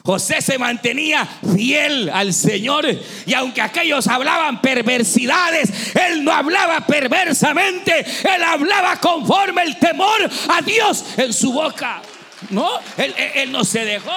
José 0.05 0.43
se 0.43 0.59
mantenía 0.59 1.25
fiel 1.55 2.11
al 2.11 2.35
Señor 2.35 2.87
y 3.25 3.35
aunque 3.35 3.63
aquellos 3.63 4.09
hablaban 4.09 4.61
perversidades, 4.61 5.95
él 5.95 6.25
no 6.25 6.33
hablaba 6.33 6.85
perversamente, 6.85 8.01
él 8.01 8.43
hablaba 8.43 8.99
conforme 8.99 9.63
el 9.63 9.79
temor 9.79 10.29
a 10.49 10.61
Dios 10.63 11.05
en 11.17 11.33
su 11.33 11.53
boca. 11.53 12.03
No, 12.51 12.69
él, 12.97 13.53
no 13.53 13.65
se 13.65 13.85
dejó. 13.85 14.11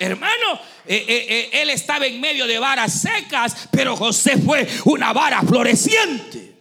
Hermano, 0.00 0.54
eh, 0.86 1.04
eh, 1.08 1.26
eh, 1.28 1.50
él 1.62 1.70
estaba 1.70 2.06
en 2.06 2.20
medio 2.20 2.48
de 2.48 2.58
varas 2.58 2.92
secas, 3.00 3.68
pero 3.70 3.96
José 3.96 4.38
fue 4.38 4.66
una 4.86 5.12
vara 5.12 5.40
floreciente. 5.42 6.54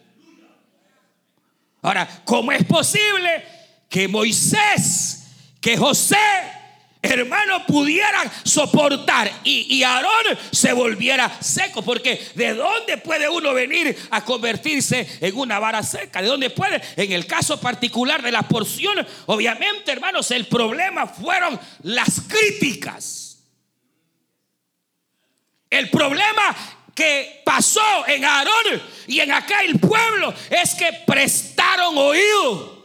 Ahora, 1.82 2.08
¿cómo 2.26 2.52
es 2.52 2.64
posible 2.66 3.44
que 3.90 4.08
Moisés, 4.08 5.24
que 5.62 5.78
José, 5.78 6.18
hermano, 7.02 7.66
pudiera 7.66 8.24
soportar 8.44 9.32
y, 9.44 9.84
Aarón 9.84 10.38
se 10.52 10.74
volviera 10.74 11.32
seco. 11.42 11.82
Porque 11.82 12.22
¿de 12.36 12.54
dónde 12.54 12.98
puede 12.98 13.30
uno 13.30 13.54
venir 13.54 13.96
a 14.12 14.24
convertirse 14.24 15.08
en 15.22 15.38
una 15.38 15.60
vara 15.60 15.84
seca? 15.84 16.22
¿De 16.22 16.28
dónde 16.28 16.50
puede? 16.50 16.82
En 16.96 17.12
el 17.12 17.26
caso 17.26 17.60
particular 17.60 18.22
de 18.22 18.32
la 18.32 18.44
porción, 18.44 19.06
obviamente, 19.28 19.92
hermanos, 19.92 20.32
el 20.32 20.48
problema 20.48 21.08
fueron 21.08 21.60
las 21.84 22.22
críticas. 22.22 23.40
El 25.70 25.90
problema 25.90 26.56
que 26.96 27.42
pasó 27.46 28.08
en 28.08 28.26
Aarón 28.26 28.82
y 29.06 29.20
en 29.20 29.32
aquel 29.32 29.80
pueblo 29.80 30.34
es 30.50 30.74
que 30.74 30.92
prestaron 31.06 31.98
oído 31.98 32.78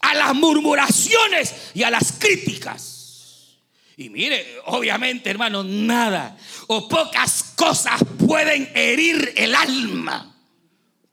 a 0.00 0.14
las 0.14 0.34
murmuraciones 0.34 1.72
y 1.74 1.82
a 1.82 1.90
las 1.90 2.12
críticas. 2.12 2.99
Y 4.00 4.08
mire, 4.08 4.56
obviamente, 4.64 5.28
hermano, 5.28 5.62
nada 5.62 6.34
o 6.68 6.88
pocas 6.88 7.52
cosas 7.54 8.00
pueden 8.26 8.72
herir 8.74 9.34
el 9.36 9.54
alma 9.54 10.34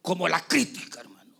como 0.02 0.30
la 0.30 0.40
crítica, 0.48 1.02
hermano. 1.02 1.34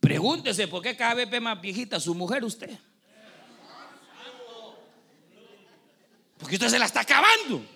Pregúntese 0.00 0.66
por 0.66 0.82
qué 0.82 0.96
cada 0.96 1.12
vez 1.12 1.28
ve 1.28 1.40
más 1.40 1.60
viejita 1.60 2.00
su 2.00 2.14
mujer 2.14 2.42
usted. 2.42 2.70
Porque 6.38 6.54
usted 6.54 6.70
se 6.70 6.78
la 6.78 6.86
está 6.86 7.00
acabando. 7.00 7.66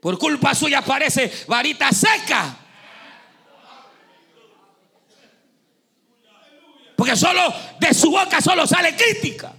Por 0.00 0.16
culpa 0.16 0.54
suya 0.54 0.80
parece 0.80 1.44
varita 1.48 1.90
seca. 1.90 2.56
Solo 7.16 7.54
de 7.78 7.94
su 7.94 8.10
boca 8.10 8.40
solo 8.40 8.66
sale 8.66 8.94
crítica. 8.96 9.52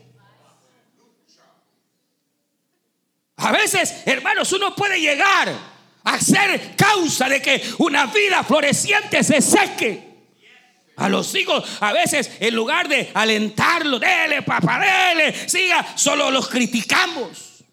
A 3.37 3.51
veces, 3.51 4.03
hermanos, 4.05 4.51
uno 4.53 4.75
puede 4.75 4.99
llegar 4.99 5.53
a 6.03 6.19
ser 6.19 6.75
causa 6.75 7.27
de 7.27 7.41
que 7.41 7.61
una 7.79 8.05
vida 8.07 8.43
floreciente 8.43 9.23
se 9.23 9.41
seque. 9.41 10.15
A 10.97 11.09
los 11.09 11.35
hijos, 11.35 11.63
a 11.81 11.91
veces, 11.91 12.31
en 12.39 12.55
lugar 12.55 12.87
de 12.87 13.11
alentarlo, 13.13 13.99
dele, 13.99 14.43
papá, 14.43 14.79
dele, 14.79 15.33
siga, 15.49 15.85
solo 15.95 16.31
los 16.31 16.47
criticamos. 16.47 17.65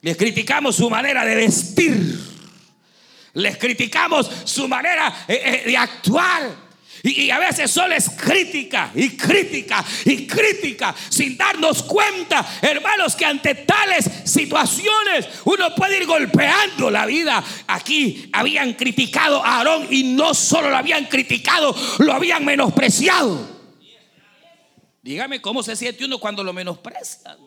Les 0.00 0.16
criticamos 0.16 0.74
su 0.76 0.90
manera 0.90 1.24
de 1.24 1.36
vestir. 1.36 2.18
Les 3.34 3.56
criticamos 3.56 4.28
su 4.44 4.66
manera 4.66 5.24
eh, 5.28 5.62
eh, 5.64 5.70
de 5.70 5.76
actuar. 5.76 6.67
Y, 7.02 7.30
a 7.30 7.38
veces 7.38 7.70
solo 7.70 7.94
es 7.94 8.10
crítica 8.10 8.90
y 8.94 9.10
crítica 9.10 9.84
y 10.04 10.26
crítica 10.26 10.94
sin 11.08 11.36
darnos 11.36 11.82
cuenta, 11.82 12.46
hermanos, 12.60 13.14
que 13.14 13.24
ante 13.24 13.54
tales 13.54 14.08
situaciones 14.24 15.26
uno 15.44 15.74
puede 15.74 15.98
ir 15.98 16.06
golpeando 16.06 16.90
la 16.90 17.06
vida. 17.06 17.42
Aquí 17.66 18.28
habían 18.32 18.74
criticado 18.74 19.44
a 19.44 19.58
Aarón 19.58 19.86
y 19.90 20.14
no 20.14 20.34
solo 20.34 20.70
lo 20.70 20.76
habían 20.76 21.06
criticado, 21.06 21.74
lo 21.98 22.12
habían 22.12 22.44
menospreciado. 22.44 23.58
Dígame 25.02 25.40
cómo 25.40 25.62
se 25.62 25.76
siente 25.76 26.04
uno 26.04 26.18
cuando 26.18 26.42
lo 26.42 26.52
menosprecian. 26.52 27.38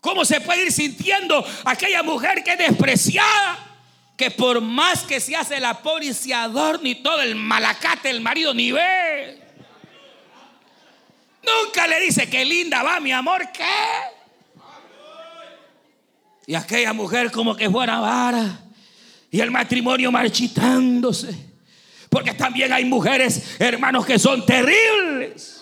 ¿Cómo 0.00 0.24
se 0.24 0.40
puede 0.40 0.64
ir 0.64 0.72
sintiendo 0.72 1.44
aquella 1.64 2.02
mujer 2.02 2.42
que 2.42 2.52
es 2.52 2.58
despreciada? 2.58 3.69
Que 4.20 4.30
por 4.30 4.60
más 4.60 5.04
que 5.04 5.18
se 5.18 5.34
hace 5.34 5.58
la 5.58 5.80
pobre 5.80 6.10
ni 6.82 6.96
todo 6.96 7.22
el 7.22 7.34
malacate 7.36 8.10
el 8.10 8.20
marido 8.20 8.52
ni 8.52 8.70
ve. 8.70 9.40
Nunca 11.42 11.86
le 11.86 12.00
dice 12.00 12.28
que 12.28 12.44
linda 12.44 12.82
va 12.82 13.00
mi 13.00 13.12
amor, 13.12 13.48
¿qué? 13.50 13.64
Y 16.46 16.54
aquella 16.54 16.92
mujer 16.92 17.30
como 17.30 17.56
que 17.56 17.70
fuera 17.70 17.98
vara. 17.98 18.60
Y 19.30 19.40
el 19.40 19.50
matrimonio 19.50 20.12
marchitándose. 20.12 21.34
Porque 22.10 22.34
también 22.34 22.74
hay 22.74 22.84
mujeres, 22.84 23.56
hermanos, 23.58 24.04
que 24.04 24.18
son 24.18 24.44
terribles. 24.44 25.59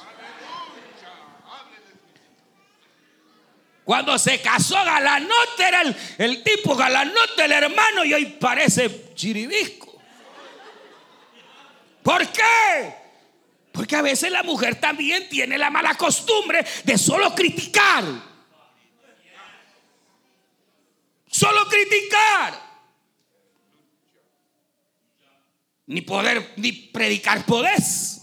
Cuando 3.88 4.18
se 4.18 4.38
casó 4.42 4.75
Galanote 4.75 5.62
era 5.66 5.80
el, 6.18 6.42
tipo 6.42 6.76
Galanote, 6.76 7.47
el 7.47 7.52
hermano, 7.52 8.04
y 8.04 8.12
hoy 8.12 8.26
parece 8.38 9.14
chiribisco. 9.14 9.99
¿Por 12.02 12.28
qué? 12.28 12.95
Porque 13.73 13.97
a 13.97 14.02
veces 14.02 14.30
la 14.30 14.42
mujer 14.42 14.78
también 14.78 15.26
tiene 15.30 15.57
la 15.57 15.71
mala 15.71 15.95
costumbre 15.95 16.66
de 16.85 16.99
solo 16.99 17.35
criticar. 17.35 18.04
Solo 21.30 21.66
criticar. 21.71 22.61
Ni 25.87 26.02
poder, 26.02 26.52
ni 26.57 26.73
predicar 26.73 27.47
podés. 27.47 28.21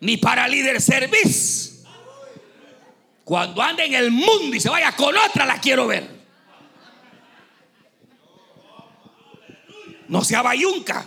Ni 0.00 0.16
para 0.16 0.48
líder 0.48 0.80
servicio. 0.80 1.73
Cuando 3.24 3.62
ande 3.62 3.86
en 3.86 3.94
el 3.94 4.10
mundo 4.10 4.54
y 4.54 4.60
se 4.60 4.68
vaya 4.68 4.92
con 4.92 5.16
otra, 5.16 5.46
la 5.46 5.58
quiero 5.58 5.86
ver. 5.86 6.08
No 10.08 10.22
sea 10.22 10.42
bayunca. 10.42 11.06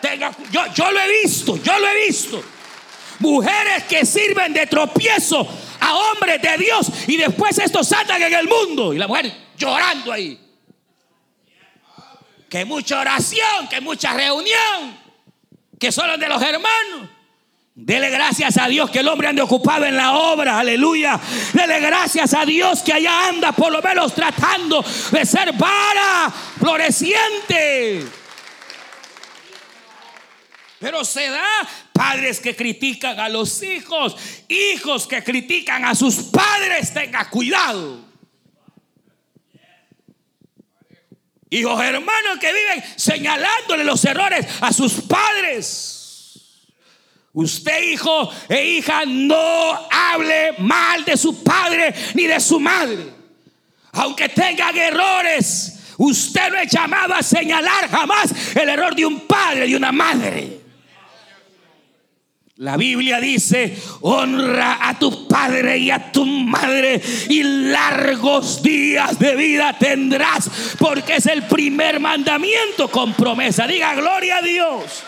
Tenga, 0.00 0.34
yo, 0.50 0.90
lo 0.90 0.98
he 0.98 1.22
visto, 1.22 1.56
yo 1.62 1.78
lo 1.78 1.86
he 1.86 2.06
visto. 2.06 2.42
Mujeres 3.18 3.84
que 3.84 4.06
sirven 4.06 4.54
de 4.54 4.66
tropiezo 4.66 5.46
a 5.78 5.94
hombres 5.94 6.40
de 6.40 6.56
Dios 6.56 6.90
y 7.06 7.18
después 7.18 7.58
estos 7.58 7.92
andan 7.92 8.22
en 8.22 8.32
el 8.32 8.48
mundo. 8.48 8.94
Y 8.94 8.98
la 8.98 9.06
mujer 9.06 9.30
llorando 9.58 10.10
ahí. 10.10 10.40
Que 12.48 12.64
mucha 12.64 13.00
oración, 13.00 13.68
que 13.68 13.82
mucha 13.82 14.14
reunión, 14.14 14.98
que 15.78 15.92
solo 15.92 16.16
de 16.16 16.28
los 16.28 16.40
hermanos. 16.42 17.19
Dele 17.82 18.10
gracias 18.10 18.58
a 18.58 18.68
Dios 18.68 18.90
que 18.90 18.98
el 18.98 19.08
hombre 19.08 19.28
ande 19.28 19.40
ocupado 19.40 19.86
en 19.86 19.96
la 19.96 20.12
obra, 20.12 20.58
aleluya. 20.58 21.18
Dele 21.54 21.80
gracias 21.80 22.34
a 22.34 22.44
Dios 22.44 22.82
que 22.82 22.92
allá 22.92 23.28
anda 23.28 23.52
por 23.52 23.72
lo 23.72 23.80
menos 23.80 24.14
tratando 24.14 24.84
de 25.10 25.24
ser 25.24 25.54
vara 25.54 26.30
floreciente. 26.58 28.04
Pero 30.78 31.04
se 31.06 31.30
da 31.30 31.42
padres 31.92 32.38
que 32.40 32.54
critican 32.54 33.18
a 33.18 33.30
los 33.30 33.62
hijos, 33.62 34.14
hijos 34.48 35.06
que 35.06 35.24
critican 35.24 35.86
a 35.86 35.94
sus 35.94 36.16
padres, 36.16 36.92
tenga 36.92 37.30
cuidado. 37.30 38.04
Hijos 41.48 41.82
hermanos 41.82 42.38
que 42.38 42.52
viven 42.52 42.84
señalándole 42.96 43.84
los 43.84 44.04
errores 44.04 44.46
a 44.60 44.70
sus 44.70 44.92
padres. 45.00 45.99
Usted, 47.32 47.82
hijo 47.92 48.28
e 48.48 48.64
hija, 48.64 49.04
no 49.06 49.88
hable 49.90 50.52
mal 50.58 51.04
de 51.04 51.16
su 51.16 51.42
padre 51.44 51.94
ni 52.14 52.26
de 52.26 52.40
su 52.40 52.58
madre. 52.58 53.20
Aunque 53.92 54.28
tengan 54.28 54.76
errores, 54.76 55.94
usted 55.96 56.50
no 56.50 56.58
es 56.58 56.70
llamado 56.72 57.14
a 57.14 57.22
señalar 57.22 57.88
jamás 57.88 58.56
el 58.56 58.68
error 58.68 58.94
de 58.94 59.06
un 59.06 59.20
padre, 59.26 59.66
y 59.66 59.74
una 59.74 59.92
madre. 59.92 60.60
La 62.56 62.76
Biblia 62.76 63.20
dice, 63.20 63.74
honra 64.02 64.86
a 64.86 64.98
tu 64.98 65.26
padre 65.26 65.78
y 65.78 65.90
a 65.90 66.12
tu 66.12 66.26
madre 66.26 67.00
y 67.30 67.42
largos 67.42 68.62
días 68.62 69.18
de 69.18 69.34
vida 69.34 69.78
tendrás, 69.78 70.50
porque 70.78 71.16
es 71.16 71.26
el 71.26 71.44
primer 71.44 72.00
mandamiento 72.00 72.88
con 72.88 73.14
promesa. 73.14 73.66
Diga 73.66 73.94
gloria 73.94 74.38
a 74.38 74.42
Dios. 74.42 75.04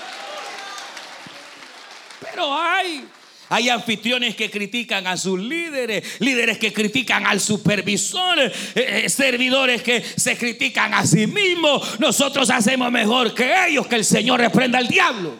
Pero 2.32 2.52
hay. 2.54 3.08
Hay 3.48 3.68
anfitriones 3.68 4.34
que 4.34 4.50
critican 4.50 5.06
a 5.06 5.14
sus 5.18 5.38
líderes, 5.38 6.20
líderes 6.20 6.56
que 6.56 6.72
critican 6.72 7.26
al 7.26 7.38
supervisor, 7.38 8.38
eh, 8.38 8.52
eh, 8.74 9.08
servidores 9.10 9.82
que 9.82 10.02
se 10.02 10.38
critican 10.38 10.94
a 10.94 11.04
sí 11.04 11.26
mismos. 11.26 12.00
Nosotros 12.00 12.48
hacemos 12.48 12.90
mejor 12.90 13.34
que 13.34 13.66
ellos, 13.68 13.86
que 13.86 13.96
el 13.96 14.06
Señor 14.06 14.40
reprenda 14.40 14.78
al 14.78 14.88
diablo. 14.88 15.34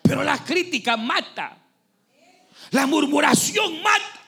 Pero 0.00 0.22
la 0.22 0.38
crítica 0.44 0.96
mata, 0.96 1.56
la 2.70 2.86
murmuración 2.86 3.82
mata, 3.82 4.20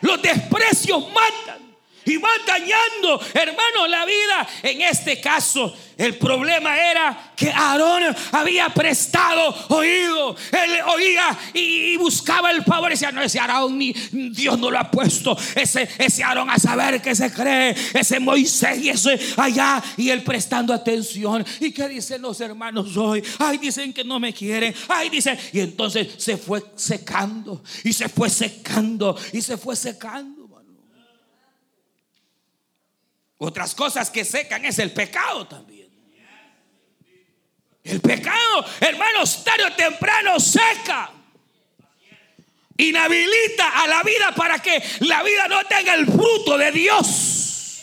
los 0.00 0.22
desprecios 0.22 1.04
matan 1.08 1.69
y 2.10 2.16
van 2.16 2.40
dañando, 2.46 3.20
hermano, 3.34 3.86
la 3.88 4.04
vida. 4.04 4.48
En 4.62 4.80
este 4.82 5.20
caso, 5.20 5.74
el 5.96 6.16
problema 6.16 6.76
era 6.78 7.32
que 7.36 7.50
Aarón 7.50 8.02
había 8.32 8.68
prestado 8.70 9.54
oído. 9.68 10.34
Él 10.50 10.70
oía 10.86 11.38
y, 11.54 11.96
buscaba 11.98 12.50
el 12.50 12.64
favor. 12.64 12.90
Y 12.90 12.94
decía, 12.94 13.12
no, 13.12 13.22
ese 13.22 13.38
Aarón 13.38 13.78
ni 13.78 13.92
Dios 13.92 14.58
no 14.58 14.70
lo 14.70 14.78
ha 14.78 14.90
puesto. 14.90 15.36
Ese, 15.54 15.88
ese 15.98 16.24
Aarón 16.24 16.50
a 16.50 16.58
saber 16.58 17.00
que 17.00 17.14
se 17.14 17.32
cree. 17.32 17.76
Ese 17.94 18.18
Moisés 18.18 18.78
y 18.78 18.88
ese 18.88 19.18
allá. 19.36 19.82
Y 19.96 20.10
él 20.10 20.24
prestando 20.24 20.74
atención. 20.74 21.44
¿Y 21.60 21.70
qué 21.70 21.88
dicen 21.88 22.22
los 22.22 22.40
hermanos 22.40 22.96
hoy? 22.96 23.22
Ay, 23.38 23.58
dicen 23.58 23.92
que 23.92 24.02
no 24.02 24.18
me 24.18 24.32
quieren. 24.32 24.74
Ay, 24.88 25.10
dicen. 25.10 25.38
Y 25.52 25.60
entonces 25.60 26.08
se 26.16 26.36
fue 26.36 26.62
secando. 26.74 27.62
Y 27.84 27.92
se 27.92 28.08
fue 28.08 28.30
secando. 28.30 29.16
Y 29.32 29.42
se 29.42 29.56
fue 29.56 29.76
secando. 29.76 30.39
Otras 33.42 33.74
cosas 33.74 34.10
que 34.10 34.22
secan 34.22 34.66
es 34.66 34.78
el 34.78 34.92
pecado 34.92 35.46
también. 35.46 35.88
El 37.82 37.98
pecado, 38.02 38.66
hermanos, 38.78 39.42
tarde 39.42 39.64
o 39.64 39.72
temprano 39.72 40.38
seca. 40.38 41.10
Inhabilita 42.76 43.82
a 43.82 43.86
la 43.86 44.02
vida 44.02 44.34
para 44.36 44.58
que 44.58 44.82
la 45.00 45.22
vida 45.22 45.48
no 45.48 45.64
tenga 45.64 45.94
el 45.94 46.04
fruto 46.04 46.58
de 46.58 46.70
Dios. 46.70 47.82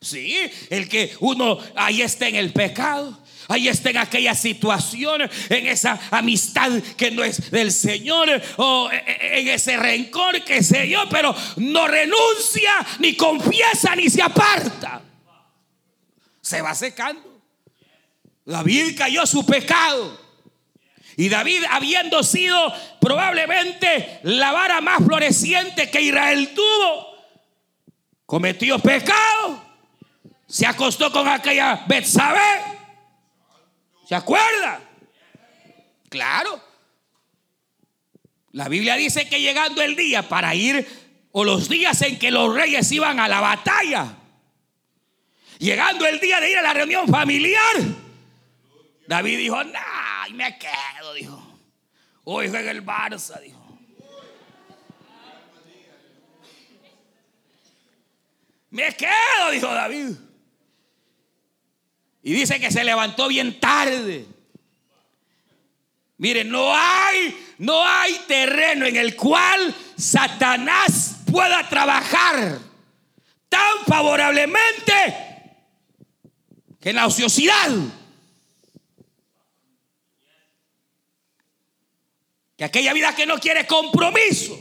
Sí, 0.00 0.38
el 0.70 0.88
que 0.88 1.16
uno 1.18 1.58
ahí 1.74 2.02
está 2.02 2.28
en 2.28 2.36
el 2.36 2.52
pecado 2.52 3.25
Ahí 3.48 3.68
está 3.68 3.90
en 3.90 3.98
aquella 3.98 4.34
situación, 4.34 5.22
en 5.48 5.66
esa 5.66 5.98
amistad 6.10 6.72
que 6.96 7.10
no 7.10 7.22
es 7.22 7.50
del 7.50 7.70
Señor, 7.70 8.28
o 8.56 8.90
en 8.90 9.48
ese 9.48 9.76
rencor 9.76 10.42
que 10.42 10.62
se 10.62 10.88
yo, 10.88 11.08
pero 11.08 11.34
no 11.56 11.86
renuncia, 11.86 12.84
ni 12.98 13.14
confiesa, 13.14 13.94
ni 13.94 14.10
se 14.10 14.22
aparta. 14.22 15.00
Se 16.40 16.60
va 16.60 16.74
secando. 16.74 17.40
David 18.44 18.96
cayó 18.96 19.26
su 19.26 19.46
pecado. 19.46 20.20
Y 21.16 21.28
David, 21.28 21.62
habiendo 21.70 22.22
sido 22.22 22.72
probablemente 23.00 24.20
la 24.24 24.52
vara 24.52 24.80
más 24.80 24.98
floreciente 25.04 25.88
que 25.90 26.02
Israel 26.02 26.52
tuvo, 26.54 27.16
cometió 28.26 28.78
pecado. 28.80 29.64
Se 30.46 30.66
acostó 30.66 31.10
con 31.10 31.26
aquella 31.26 31.84
Betsabé 31.86 32.75
¿Se 34.06 34.14
acuerda? 34.14 34.80
Claro. 36.08 36.62
La 38.52 38.68
Biblia 38.68 38.94
dice 38.94 39.28
que 39.28 39.40
llegando 39.40 39.82
el 39.82 39.96
día 39.96 40.28
para 40.28 40.54
ir, 40.54 40.86
o 41.32 41.44
los 41.44 41.68
días 41.68 42.00
en 42.02 42.18
que 42.18 42.30
los 42.30 42.54
reyes 42.54 42.90
iban 42.92 43.18
a 43.18 43.28
la 43.28 43.40
batalla, 43.40 44.16
llegando 45.58 46.06
el 46.06 46.20
día 46.20 46.40
de 46.40 46.50
ir 46.50 46.58
a 46.58 46.62
la 46.62 46.72
reunión 46.72 47.08
familiar, 47.08 47.76
David 49.08 49.38
dijo, 49.38 49.62
nah, 49.64 50.28
me 50.32 50.56
quedo, 50.56 51.12
dijo. 51.14 51.58
Hoy 52.24 52.48
juega 52.48 52.70
el 52.70 52.84
Barça, 52.84 53.40
dijo. 53.40 53.78
Me 58.70 58.94
quedo, 58.94 59.50
dijo 59.50 59.66
David. 59.66 60.25
Y 62.26 62.32
dice 62.32 62.58
que 62.58 62.72
se 62.72 62.82
levantó 62.82 63.28
bien 63.28 63.60
tarde. 63.60 64.26
Miren, 66.18 66.50
no 66.50 66.74
hay, 66.74 67.54
no 67.58 67.86
hay 67.86 68.18
terreno 68.26 68.84
en 68.84 68.96
el 68.96 69.14
cual 69.14 69.72
Satanás 69.96 71.18
pueda 71.30 71.68
trabajar 71.68 72.58
tan 73.48 73.84
favorablemente 73.86 74.92
que 76.80 76.90
en 76.90 76.96
la 76.96 77.06
ociosidad. 77.06 77.70
Que 82.56 82.64
aquella 82.64 82.92
vida 82.92 83.14
que 83.14 83.26
no 83.26 83.38
quiere 83.38 83.68
compromiso, 83.68 84.60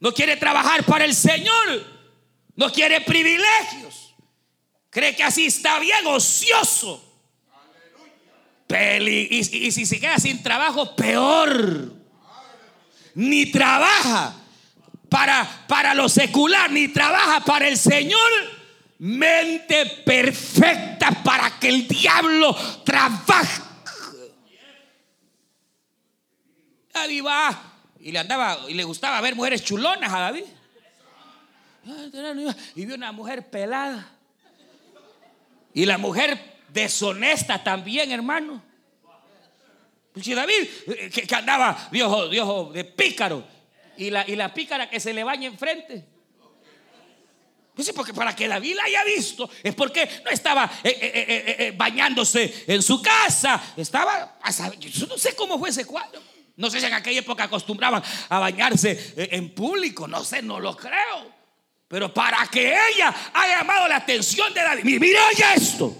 no 0.00 0.12
quiere 0.12 0.36
trabajar 0.38 0.82
para 0.82 1.04
el 1.04 1.14
Señor, 1.14 1.86
no 2.56 2.72
quiere 2.72 3.00
privilegios 3.02 3.99
cree 4.90 5.16
que 5.16 5.22
así 5.22 5.46
está 5.46 5.78
bien 5.78 6.06
ocioso. 6.06 7.02
y, 8.68 9.44
si 9.44 9.86
se 9.86 10.00
queda 10.00 10.18
sin 10.18 10.42
trabajo, 10.42 10.94
peor. 10.94 11.94
Ni 13.14 13.46
trabaja 13.50 14.34
para, 15.08 15.66
para 15.66 15.94
lo 15.94 16.08
secular, 16.08 16.70
ni 16.70 16.88
trabaja 16.88 17.40
para 17.44 17.68
el 17.68 17.76
Señor. 17.76 18.30
Mente 18.98 19.86
perfecta 20.04 21.10
para 21.24 21.58
que 21.58 21.68
el 21.68 21.88
diablo 21.88 22.54
trabaje. 22.84 23.62
David 26.92 27.24
va 27.24 27.62
y 28.00 28.12
le 28.12 28.18
andaba 28.18 28.58
y 28.68 28.74
le 28.74 28.84
gustaba 28.84 29.20
ver 29.20 29.34
mujeres 29.34 29.64
chulonas 29.64 30.12
a 30.12 30.18
David. 30.20 30.44
Y 32.74 32.84
vio 32.84 32.94
una 32.94 33.12
mujer 33.12 33.48
pelada. 33.48 34.19
Y 35.74 35.86
la 35.86 35.98
mujer 35.98 36.60
deshonesta 36.68 37.62
también, 37.62 38.10
hermano. 38.12 38.62
Pues 40.12 40.24
si 40.24 40.34
David, 40.34 40.68
eh, 40.88 41.10
que, 41.10 41.34
andaba 41.34 41.88
Dios, 41.90 42.72
de 42.72 42.84
pícaro, 42.84 43.44
y 43.96 44.10
la, 44.10 44.28
y 44.28 44.34
la 44.34 44.52
pícara 44.52 44.88
que 44.90 44.98
se 44.98 45.12
le 45.12 45.22
baña 45.22 45.46
enfrente. 45.46 46.04
Pues 47.74 47.86
sí, 47.86 47.92
porque 47.94 48.12
para 48.12 48.34
que 48.34 48.48
David 48.48 48.74
la 48.74 48.84
haya 48.84 49.04
visto, 49.04 49.48
es 49.62 49.74
porque 49.74 50.08
no 50.24 50.30
estaba 50.30 50.70
eh, 50.82 51.56
eh, 51.58 51.74
bañándose 51.76 52.64
en 52.66 52.82
su 52.82 53.00
casa, 53.00 53.62
estaba, 53.76 54.38
yo 54.78 55.06
no 55.06 55.16
sé 55.16 55.34
cómo 55.36 55.58
fue 55.58 55.70
ese 55.70 55.86
cuadro. 55.86 56.20
No 56.56 56.68
sé 56.68 56.80
si 56.80 56.86
en 56.86 56.92
aquella 56.92 57.20
época 57.20 57.44
acostumbraban 57.44 58.02
a 58.28 58.38
bañarse 58.38 59.14
en 59.16 59.54
público, 59.54 60.06
no 60.06 60.22
sé, 60.24 60.42
no 60.42 60.60
lo 60.60 60.76
creo. 60.76 61.39
Pero 61.90 62.14
para 62.14 62.46
que 62.46 62.68
ella 62.68 63.12
haya 63.34 63.58
llamado 63.58 63.88
la 63.88 63.96
atención 63.96 64.54
de 64.54 64.60
David, 64.60 65.00
mira 65.00 65.20
ya 65.36 65.54
esto. 65.54 65.92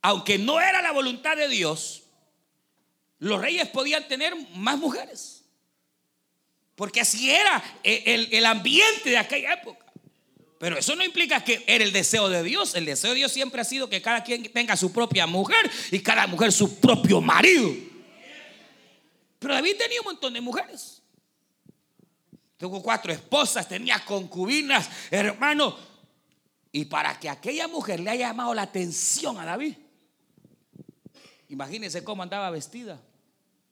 Aunque 0.00 0.38
no 0.38 0.58
era 0.58 0.80
la 0.80 0.90
voluntad 0.90 1.36
de 1.36 1.48
Dios, 1.48 2.04
los 3.18 3.38
reyes 3.38 3.68
podían 3.68 4.08
tener 4.08 4.34
más 4.54 4.78
mujeres. 4.78 5.44
Porque 6.76 7.02
así 7.02 7.30
era 7.30 7.62
el, 7.82 8.46
ambiente 8.46 9.10
de 9.10 9.18
aquella 9.18 9.52
época. 9.52 9.84
Pero 10.58 10.78
eso 10.78 10.96
no 10.96 11.04
implica 11.04 11.44
que 11.44 11.62
era 11.66 11.84
el 11.84 11.92
deseo 11.92 12.30
de 12.30 12.42
Dios. 12.42 12.74
El 12.74 12.86
deseo 12.86 13.10
de 13.10 13.16
Dios 13.16 13.32
siempre 13.32 13.60
ha 13.60 13.64
sido 13.64 13.90
que 13.90 14.00
cada 14.00 14.24
quien 14.24 14.50
tenga 14.50 14.78
su 14.78 14.94
propia 14.94 15.26
mujer 15.26 15.70
y 15.90 16.00
cada 16.00 16.26
mujer 16.26 16.52
su 16.52 16.80
propio 16.80 17.20
marido. 17.20 17.70
Pero 19.38 19.52
David 19.52 19.76
tenía 19.76 20.00
un 20.00 20.06
montón 20.06 20.32
de 20.32 20.40
mujeres. 20.40 20.99
Tuvo 22.60 22.82
cuatro 22.82 23.10
esposas, 23.10 23.66
tenía 23.66 24.04
concubinas, 24.04 24.90
hermano. 25.10 25.74
Y 26.70 26.84
para 26.84 27.18
que 27.18 27.30
aquella 27.30 27.66
mujer 27.68 28.00
le 28.00 28.10
haya 28.10 28.28
llamado 28.28 28.52
la 28.52 28.60
atención 28.60 29.38
a 29.38 29.46
David, 29.46 29.76
imagínense 31.48 32.04
cómo 32.04 32.22
andaba 32.22 32.50
vestida. 32.50 33.00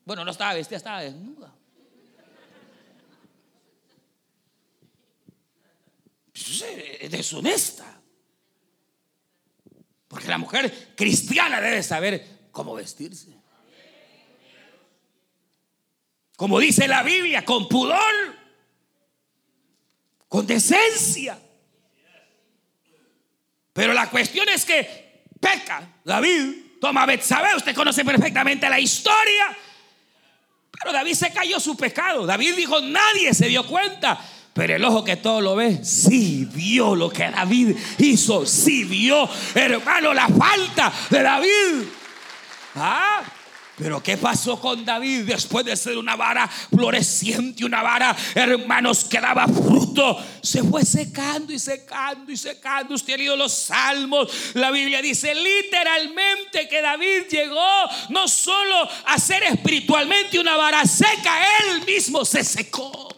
Bueno, 0.07 0.25
no 0.25 0.31
estaba 0.31 0.55
vestida, 0.55 0.79
estaba 0.79 1.03
desnuda. 1.03 1.55
Es 6.33 7.11
deshonesta. 7.11 8.01
Porque 10.09 10.29
la 10.29 10.39
mujer 10.39 10.95
cristiana 10.97 11.61
debe 11.61 11.83
saber 11.83 12.49
cómo 12.53 12.73
vestirse. 12.73 13.37
Como 16.39 16.59
dice 16.59 16.89
la 16.89 17.03
Biblia, 17.03 17.45
con 17.45 17.69
pudor 17.69 18.38
con 20.29 20.47
decencia. 20.47 21.39
Pero 23.73 23.93
la 23.93 24.11
cuestión 24.11 24.49
es 24.49 24.65
que 24.65 25.25
peca 25.41 26.01
David, 26.05 26.79
toma 26.81 27.07
Betsabé, 27.07 27.55
usted 27.57 27.75
conoce 27.75 28.05
perfectamente 28.05 28.69
la 28.69 28.81
historia. 28.81 29.57
Pero 30.71 30.93
David 30.93 31.15
se 31.15 31.33
cayó 31.33 31.59
su 31.59 31.77
pecado. 31.77 32.27
David 32.27 32.55
dijo, 32.57 32.81
nadie 32.81 33.35
se 33.35 33.49
dio 33.49 33.67
cuenta. 33.67 34.19
Pero 34.53 34.75
el 34.75 34.85
ojo 34.85 35.05
que 35.05 35.17
todo 35.17 35.41
lo 35.41 35.55
ve, 35.55 35.85
sí 35.85 36.45
vio 36.53 36.97
lo 36.97 37.11
que 37.11 37.31
David 37.31 37.77
hizo, 37.99 38.45
sí 38.45 38.83
vio, 38.83 39.29
hermano, 39.55 40.13
la 40.13 40.27
falta 40.27 40.93
de 41.11 41.23
David. 41.23 41.85
Ah, 42.75 43.23
pero 43.79 44.03
¿qué 44.03 44.17
pasó 44.17 44.61
con 44.61 44.85
David 44.85 45.23
después 45.23 45.65
de 45.65 45.77
ser 45.77 45.97
una 45.97 46.17
vara 46.17 46.49
floreciente, 46.49 47.65
una 47.65 47.83
vara, 47.83 48.17
hermanos, 48.35 49.05
que 49.05 49.21
daba 49.21 49.47
fruto? 49.47 50.19
Se 50.43 50.65
fue 50.65 50.85
secando 50.85 51.53
y 51.53 51.59
secando 51.59 52.33
y 52.33 52.37
secando. 52.37 52.95
Usted 52.95 53.15
ha 53.15 53.17
leído 53.17 53.37
los 53.37 53.53
salmos. 53.53 54.29
La 54.55 54.73
Biblia 54.73 55.01
dice 55.01 55.33
literalmente 55.35 56.69
que 56.69 56.83
David 56.83 57.29
llegó 57.31 57.71
no 58.11 58.27
solo 58.27 58.89
a 59.07 59.19
ser 59.19 59.45
espiritualmente 59.45 60.41
una 60.41 60.57
vara 60.57 60.85
seca, 60.85 61.39
él 61.61 61.85
mismo 61.87 62.25
se 62.25 62.43
secó. 62.43 63.15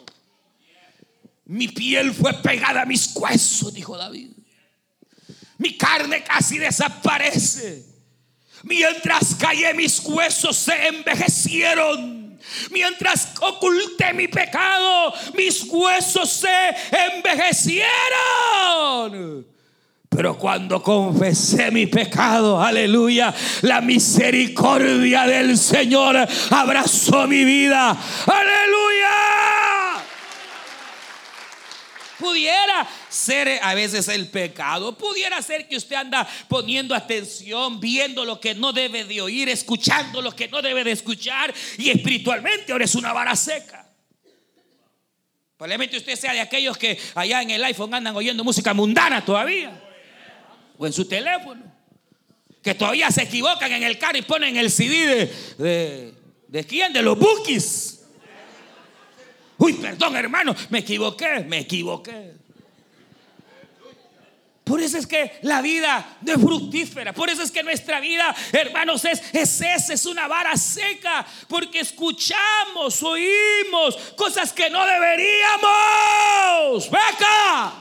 Mi 1.47 1.69
piel 1.69 2.13
fue 2.13 2.35
pegada 2.35 2.83
a 2.83 2.87
mis 2.87 3.15
huesos, 3.17 3.73
dijo 3.73 3.97
David. 3.97 4.31
Mi 5.59 5.77
carne 5.77 6.23
casi 6.23 6.59
desaparece. 6.59 7.90
Mientras 8.65 9.37
callé 9.37 9.73
mis 9.75 10.01
huesos 10.01 10.57
se 10.57 10.89
envejecieron. 10.89 12.39
Mientras 12.71 13.35
oculté 13.41 14.13
mi 14.13 14.29
pecado, 14.29 15.15
mis 15.35 15.65
huesos 15.65 16.31
se 16.31 16.77
envejecieron. 17.15 19.47
Pero 20.09 20.37
cuando 20.37 20.83
confesé 20.83 21.71
mi 21.71 21.87
pecado, 21.87 22.61
aleluya, 22.61 23.33
la 23.63 23.81
misericordia 23.81 25.25
del 25.25 25.57
Señor 25.57 26.17
abrazó 26.51 27.29
mi 27.29 27.45
vida. 27.45 27.97
Aleluya. 28.27 30.03
Pudiera 32.19 32.85
ser 33.11 33.59
a 33.63 33.75
veces 33.75 34.09
el 34.09 34.29
pecado. 34.29 34.97
Pudiera 34.97 35.43
ser 35.43 35.69
que 35.69 35.77
usted 35.77 35.97
anda 35.97 36.27
poniendo 36.49 36.95
atención, 36.95 37.81
viendo 37.81 38.25
lo 38.25 38.41
que 38.41 38.55
no 38.55 38.73
debe 38.73 39.05
de 39.05 39.21
oír, 39.21 39.49
escuchando 39.49 40.23
lo 40.23 40.35
que 40.35 40.49
no 40.49 40.63
debe 40.63 40.85
de 40.85 40.93
escuchar 40.93 41.53
y 41.77 41.91
espiritualmente 41.91 42.73
ahora 42.73 42.85
es 42.85 42.95
una 42.95 43.13
vara 43.13 43.37
seca. 43.37 43.87
Probablemente 45.59 45.99
usted 45.99 46.17
sea 46.17 46.33
de 46.33 46.41
aquellos 46.41 46.79
que 46.79 46.99
allá 47.15 47.43
en 47.43 47.51
el 47.51 47.63
iPhone 47.65 47.93
andan 47.93 48.17
oyendo 48.17 48.43
música 48.43 48.73
mundana 48.73 49.23
todavía. 49.23 49.79
O 50.79 50.87
en 50.87 50.93
su 50.95 51.05
teléfono. 51.05 51.63
que 52.63 52.75
todavía 52.75 53.11
se 53.11 53.25
equivocan 53.25 53.71
en 53.73 53.83
el 53.83 53.99
carro 53.99 54.19
y 54.19 54.23
ponen 54.23 54.57
el 54.57 54.71
CD 54.71 55.07
de, 55.07 55.27
de, 55.59 56.15
¿de 56.49 56.65
quién? 56.65 56.93
De 56.93 57.03
los 57.03 57.19
Bookies. 57.19 58.01
Uy, 59.59 59.75
perdón 59.75 60.17
hermano, 60.17 60.57
me 60.71 60.79
equivoqué, 60.79 61.41
me 61.41 61.59
equivoqué. 61.59 62.40
Por 64.71 64.81
eso 64.81 64.99
es 64.99 65.07
que 65.09 65.33
la 65.43 65.61
vida 65.63 66.19
no 66.21 66.33
es 66.33 66.41
fructífera. 66.41 67.13
Por 67.13 67.29
eso 67.29 67.43
es 67.43 67.51
que 67.51 67.65
nuestra 67.65 67.99
vida, 67.99 68.33
hermanos, 68.53 69.05
es, 69.05 69.21
es 69.33 69.61
esa, 69.61 69.95
es 69.95 70.07
una 70.07 70.29
vara 70.29 70.57
seca. 70.57 71.27
Porque 71.49 71.81
escuchamos, 71.81 73.03
oímos 73.03 73.97
cosas 74.17 74.53
que 74.53 74.71
no 74.71 74.87
deberíamos. 74.87 76.89
Beca. 76.89 77.73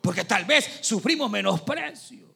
Porque 0.00 0.24
tal 0.24 0.44
vez 0.44 0.68
sufrimos 0.80 1.30
menosprecio. 1.30 2.34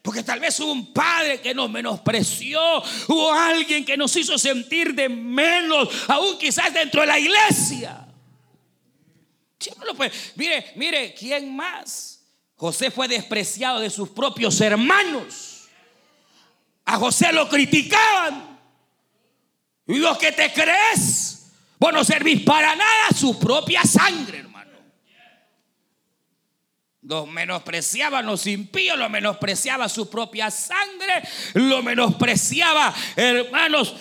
Porque 0.00 0.22
tal 0.22 0.38
vez 0.38 0.60
hubo 0.60 0.70
un 0.70 0.92
padre 0.92 1.40
que 1.40 1.52
nos 1.52 1.68
menospreció, 1.68 2.60
hubo 3.08 3.32
alguien 3.32 3.84
que 3.84 3.96
nos 3.96 4.14
hizo 4.14 4.38
sentir 4.38 4.94
de 4.94 5.08
menos, 5.08 5.88
aún 6.06 6.38
quizás 6.38 6.72
dentro 6.72 7.00
de 7.00 7.08
la 7.08 7.18
iglesia. 7.18 8.06
Mire, 10.36 10.72
mire, 10.76 11.12
¿quién 11.14 11.56
más? 11.56 12.17
José 12.58 12.90
fue 12.90 13.06
despreciado 13.06 13.78
de 13.78 13.88
sus 13.88 14.08
propios 14.08 14.60
hermanos. 14.60 15.68
A 16.84 16.96
José 16.96 17.32
lo 17.32 17.48
criticaban. 17.48 18.58
Y 19.86 19.98
los 19.98 20.18
que 20.18 20.32
te 20.32 20.52
crees, 20.52 21.52
vos 21.78 21.92
no 21.92 22.04
servís 22.04 22.42
para 22.42 22.74
nada 22.74 23.10
su 23.16 23.38
propia 23.38 23.84
sangre, 23.84 24.40
hermano. 24.40 24.72
Los 27.02 27.28
menospreciaban 27.28 28.26
los 28.26 28.44
impíos, 28.48 28.98
lo 28.98 29.08
menospreciaba 29.08 29.88
su 29.88 30.10
propia 30.10 30.50
sangre, 30.50 31.22
lo 31.54 31.80
menospreciaba, 31.82 32.92
hermanos, 33.14 33.94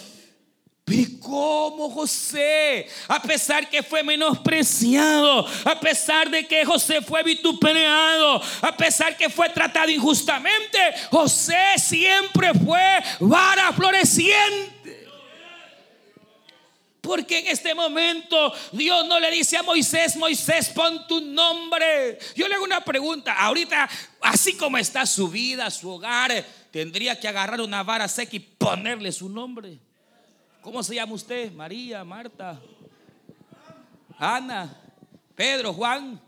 pero 0.87 1.09
cómo 1.19 1.89
José, 1.89 2.87
a 3.09 3.21
pesar 3.21 3.69
que 3.69 3.83
fue 3.83 4.03
menospreciado, 4.03 5.45
a 5.65 5.77
pesar 5.81 6.29
de 6.29 6.47
que 6.47 6.63
José 6.63 7.01
fue 7.01 7.23
vituperado, 7.23 8.41
a 8.61 8.77
pesar 8.77 9.17
que 9.17 9.29
fue 9.29 9.49
tratado 9.49 9.89
injustamente, 9.91 10.79
José 11.11 11.57
siempre 11.77 12.53
fue 12.53 13.03
vara 13.19 13.73
floreciente. 13.73 15.09
Porque 17.01 17.39
en 17.39 17.47
este 17.47 17.75
momento 17.75 18.53
Dios 18.71 19.05
no 19.07 19.19
le 19.19 19.29
dice 19.29 19.57
a 19.57 19.63
Moisés, 19.63 20.15
Moisés, 20.15 20.69
pon 20.69 21.05
tu 21.05 21.19
nombre. 21.19 22.17
Yo 22.33 22.47
le 22.47 22.55
hago 22.55 22.63
una 22.63 22.79
pregunta. 22.79 23.33
Ahorita, 23.33 23.89
así 24.21 24.55
como 24.55 24.77
está 24.77 25.05
su 25.05 25.27
vida, 25.27 25.69
su 25.69 25.89
hogar, 25.89 26.45
tendría 26.71 27.19
que 27.19 27.27
agarrar 27.27 27.59
una 27.59 27.83
vara 27.83 28.07
seca 28.07 28.37
y 28.37 28.39
ponerle 28.39 29.11
su 29.11 29.27
nombre. 29.27 29.79
¿Cómo 30.67 30.83
se 30.83 30.95
llama 30.95 31.13
usted? 31.13 31.49
María, 31.53 32.03
Marta, 32.03 32.59
Ana, 34.17 34.77
Pedro, 35.33 35.71
Juan. 35.71 36.19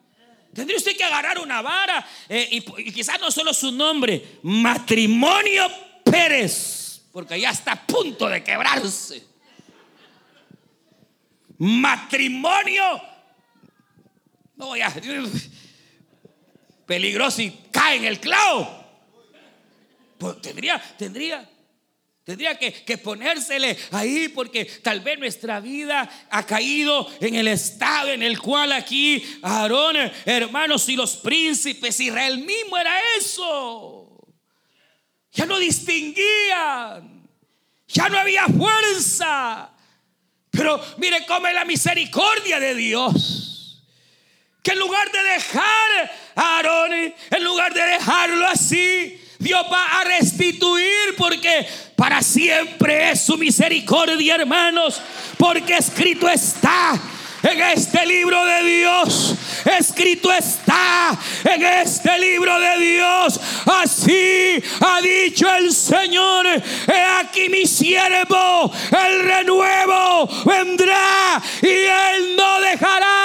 Tendría 0.54 0.78
usted 0.78 0.96
que 0.96 1.04
agarrar 1.04 1.40
una 1.40 1.62
vara 1.62 2.08
eh, 2.30 2.48
y, 2.50 2.62
quizás 2.94 3.20
no 3.20 3.32
solo 3.32 3.54
su 3.54 3.70
nombre, 3.70 4.40
matrimonio 4.44 5.68
Pérez, 6.06 7.02
porque 7.12 7.38
ya 7.38 7.50
está 7.50 7.74
a 7.74 7.86
punto 7.86 8.30
de 8.30 8.42
quebrarse. 8.42 9.28
Matrimonio, 11.58 13.02
no, 14.56 14.74
ya, 14.78 14.90
peligroso 16.86 17.42
y 17.42 17.52
cae 17.74 17.98
en 17.98 18.06
el 18.06 18.22
clavo. 18.22 18.86
Pues 20.18 20.42
tendría, 20.42 20.82
tendría 20.98 21.46
Tendría 22.30 22.60
que, 22.60 22.96
ponérsele 23.00 23.76
ahí 23.90 24.28
porque 24.28 24.64
tal 24.64 25.00
vez 25.00 25.18
nuestra 25.18 25.60
vida 25.60 26.28
ha 26.30 26.46
caído 26.46 27.12
en 27.20 27.34
el 27.34 27.48
estado 27.48 28.12
en 28.12 28.22
el 28.22 28.38
cual 28.38 28.72
aquí 28.72 29.40
Aarón, 29.42 29.96
hermanos 30.26 30.88
y 30.90 30.96
los 30.96 31.18
príncipes, 31.18 32.00
Israel 32.00 32.38
mismo 32.38 32.78
era 32.78 32.94
eso. 33.18 34.28
Ya 35.32 35.48
no 35.48 35.58
distinguían, 35.58 37.28
ya 37.88 38.10
no 38.10 38.20
había 38.20 38.46
fuerza. 38.46 39.72
Pero 40.52 40.80
mire 40.98 41.26
cómo 41.26 41.48
es 41.48 41.56
la 41.56 41.66
misericordia 41.66 42.60
de 42.60 42.76
Dios. 42.76 43.84
Que 44.62 44.74
en 44.74 44.78
lugar 44.78 45.12
de 45.12 45.24
dejar 45.24 46.12
a 46.36 46.58
Aarón, 46.58 46.94
en 46.94 47.44
lugar 47.44 47.74
de 47.74 47.82
dejarlo 47.82 48.46
así, 48.46 49.20
Dios 49.40 49.66
va 49.72 50.02
a 50.02 50.04
restituir 50.04 51.16
porque 51.18 51.66
para 52.00 52.22
siempre 52.22 53.12
es 53.12 53.20
su 53.20 53.38
misericordia, 53.38 54.36
hermanos. 54.36 55.02
Porque 55.38 55.76
escrito 55.76 56.30
está 56.30 56.98
en 57.44 57.62
este 57.62 58.06
libro 58.06 58.46
de 58.46 58.64
Dios. 58.64 59.36
Escrito 59.78 60.32
está 60.32 61.12
en 61.44 61.62
este 61.62 62.18
libro 62.18 62.58
de 62.58 62.78
Dios. 62.78 63.42
Así 63.66 64.64
ha 64.80 65.02
dicho 65.02 65.54
el 65.54 65.74
Señor. 65.74 66.48
He 66.48 67.02
aquí 67.20 67.50
mi 67.50 67.66
siervo, 67.66 68.72
el 68.92 69.20
renuevo 69.22 70.30
vendrá 70.46 71.42
y 71.62 71.68
él 71.68 72.38
no 72.38 72.62
dejará 72.62 73.20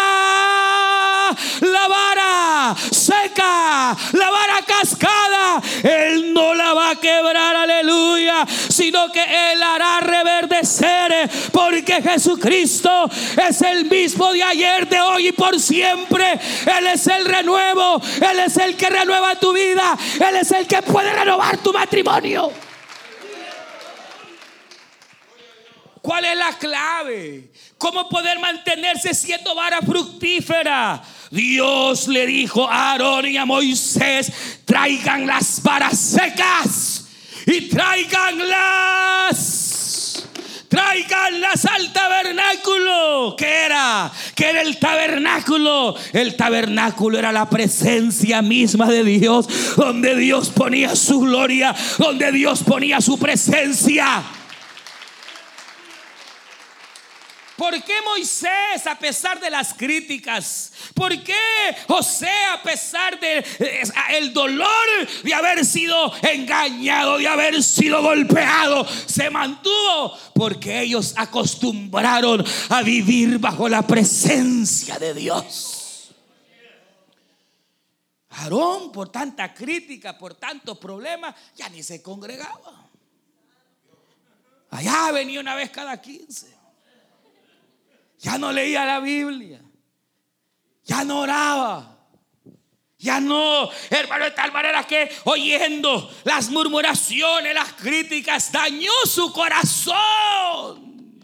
la 1.61 1.89
vara 1.89 2.77
seca, 2.91 3.97
cascada. 4.85 5.63
Él 5.83 6.33
no 6.33 6.55
la 6.55 6.75
va 6.75 6.91
a 6.91 6.97
quebrar, 6.97 7.57
aleluya, 7.57 8.47
sino 8.69 9.11
que 9.11 9.23
Él 9.23 9.63
hará 9.63 10.01
reverdecer, 10.01 11.31
porque 11.53 12.03
Jesucristo 12.03 13.09
es 13.49 13.63
el 13.63 13.87
mismo 13.87 14.33
de 14.33 14.43
ayer, 14.43 14.89
de 14.89 15.01
hoy 15.01 15.29
y 15.29 15.33
por 15.33 15.59
siempre. 15.59 16.33
Él 16.33 16.87
es 16.93 17.07
el 17.07 17.25
renuevo, 17.25 18.01
Él 18.17 18.41
es 18.41 18.57
el 18.59 18.77
que 18.77 18.91
renueva 18.91 19.35
tu 19.37 19.53
vida, 19.53 19.97
Él 20.17 20.37
es 20.37 20.51
el 20.53 20.67
que 20.67 20.83
puede 20.83 21.13
renovar 21.13 21.59
tu 21.59 21.73
matrimonio. 21.73 22.53
¿Cuál 26.03 26.27
es 26.27 26.37
la 26.37 26.53
clave? 26.59 27.51
¿Cómo 27.85 28.09
poder 28.09 28.39
mantenerse 28.39 29.13
siendo 29.13 29.55
vara 29.55 29.81
fructífera? 29.83 31.03
Dios 31.31 32.09
le 32.09 32.27
dijo 32.27 32.67
a 32.67 32.93
Aarón 32.93 33.27
y 33.27 33.37
a 33.37 33.45
Moisés, 33.45 34.33
traigan 34.65 35.27
las 35.27 35.63
varas 35.63 35.99
secas 35.99 37.05
y 37.47 37.69
traiganlas. 37.69 39.35
Traiganlas 40.67 41.67
al 41.67 41.93
tabernáculo. 41.93 43.37
¿Qué 43.37 43.67
era? 43.67 44.11
¿Qué 44.35 44.49
era 44.49 44.63
el 44.63 44.79
tabernáculo? 44.79 45.95
El 46.15 46.37
tabernáculo 46.37 47.19
era 47.19 47.33
la 47.33 47.51
presencia 47.51 48.41
misma 48.41 48.87
de 48.87 49.05
Dios, 49.05 49.47
donde 49.77 50.17
Dios 50.17 50.49
ponía 50.49 50.97
su 50.97 51.21
gloria, 51.21 51.77
donde 51.99 52.33
Dios 52.33 52.63
ponía 52.63 53.03
su 53.03 53.19
presencia. 53.19 54.25
¿Por 57.57 57.81
qué 57.85 58.03
Moisés 58.03 58.87
a 58.87 58.99
pesar 58.99 59.39
de 59.39 59.49
las 59.49 59.75
críticas? 59.75 60.73
¿Por 60.93 61.23
qué 61.23 61.35
José 61.87 62.31
a 62.53 62.61
pesar 62.63 63.19
del 63.21 63.45
el 64.11 64.33
dolor 64.33 64.89
de 65.23 65.35
haber 65.35 65.65
sido 65.65 66.13
engañado, 66.23 67.17
de 67.19 67.29
haber 67.29 67.63
sido 67.63 68.03
golpeado, 68.03 68.85
se 69.07 69.31
mantuvo? 69.31 70.19
Porque 70.35 70.81
ellos 70.81 71.15
acostumbraron 71.17 72.45
a 72.71 72.83
vivir 72.83 73.39
bajo 73.39 73.69
la 73.69 73.87
presencia 73.87 74.99
de 74.99 75.15
Dios. 75.15 76.13
Aarón, 78.31 78.91
por 78.91 79.11
tanta 79.11 79.55
crítica, 79.55 80.19
por 80.19 80.35
tantos 80.35 80.77
problemas, 80.79 81.37
ya 81.55 81.69
ni 81.69 81.85
se 81.85 82.03
congregaba. 82.03 82.91
Allá 84.71 85.13
venía 85.13 85.39
una 85.39 85.55
vez 85.55 85.71
cada 85.71 86.01
quince. 86.01 86.64
Ya 88.25 88.39
no 88.39 88.51
leía 88.51 88.87
la 88.87 89.01
Biblia. 89.01 89.61
Ya 90.85 91.05
no 91.05 91.21
oraba. 91.21 92.09
Ya 92.97 93.21
no, 93.21 93.69
hermano, 93.91 94.25
de 94.25 94.31
tal 94.31 94.51
manera 94.51 94.83
que 94.85 95.11
oyendo 95.25 96.11
las 96.25 96.49
murmuraciones, 96.49 97.55
las 97.55 97.75
críticas, 97.75 98.51
dañó 98.51 98.93
su 99.05 99.31
corazón. 99.31 101.21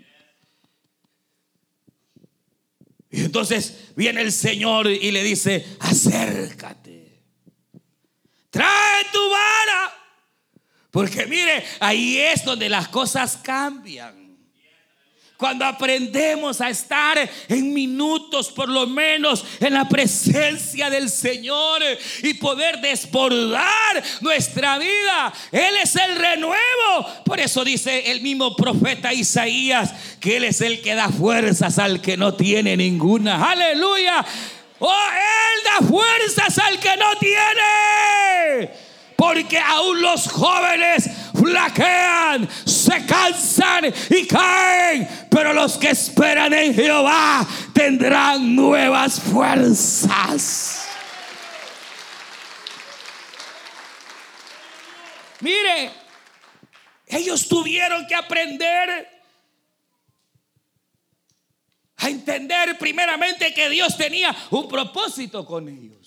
Y 3.11 3.23
entonces 3.25 3.93
viene 3.97 4.21
el 4.21 4.31
Señor 4.31 4.87
y 4.89 5.11
le 5.11 5.23
dice, 5.23 5.79
acércate, 5.81 7.23
trae 8.51 9.05
tu 9.11 9.31
vara. 9.31 9.97
Porque 10.91 11.25
mire, 11.25 11.65
ahí 11.81 12.19
es 12.19 12.45
donde 12.45 12.69
las 12.69 12.89
cosas 12.89 13.39
cambian. 13.39 14.20
Cuando 15.41 15.65
aprendemos 15.65 16.61
a 16.61 16.69
estar 16.69 17.19
en 17.49 17.73
minutos 17.73 18.53
por 18.53 18.69
lo 18.69 18.87
menos 18.87 19.43
en 19.59 19.73
la 19.73 19.89
presencia 19.89 20.91
del 20.91 21.09
Señor 21.09 21.81
y 22.23 22.35
poder 22.35 22.79
desbordar 22.83 24.03
nuestra 24.21 24.77
vida. 24.77 25.33
Él 25.51 25.75
es 25.83 25.97
el 25.97 26.17
renuevo. 26.17 27.25
Por 27.25 27.41
eso 27.41 27.65
dice 27.65 28.11
el 28.11 28.21
mismo 28.21 28.55
profeta 28.55 29.15
Isaías 29.15 29.95
que 30.21 30.37
Él 30.37 30.45
es 30.45 30.61
el 30.61 30.83
que 30.83 30.95
da 30.95 31.09
fuerzas 31.09 31.79
al 31.79 32.03
que 32.03 32.19
no 32.19 32.35
tiene 32.35 32.77
ninguna. 32.77 33.51
Aleluya. 33.51 34.23
Oh, 34.79 35.07
Él 35.11 35.65
da 35.65 35.89
fuerzas 35.89 36.59
al 36.59 36.79
que 36.79 36.97
no 36.99 37.17
tiene. 37.19 38.90
Porque 39.21 39.59
aún 39.59 40.01
los 40.01 40.29
jóvenes 40.29 41.11
flaquean, 41.39 42.49
se 42.65 43.05
cansan 43.05 43.93
y 44.09 44.27
caen. 44.27 45.07
Pero 45.31 45.53
los 45.53 45.77
que 45.77 45.91
esperan 45.91 46.55
en 46.55 46.75
Jehová 46.75 47.47
tendrán 47.75 48.57
nuevas 48.57 49.21
fuerzas. 49.21 50.89
Mire, 55.41 55.91
ellos 57.07 57.47
tuvieron 57.47 58.07
que 58.07 58.15
aprender 58.15 59.07
a 61.99 62.09
entender 62.09 62.79
primeramente 62.79 63.53
que 63.53 63.69
Dios 63.69 63.99
tenía 63.99 64.35
un 64.49 64.67
propósito 64.67 65.45
con 65.45 65.69
ellos. 65.69 66.00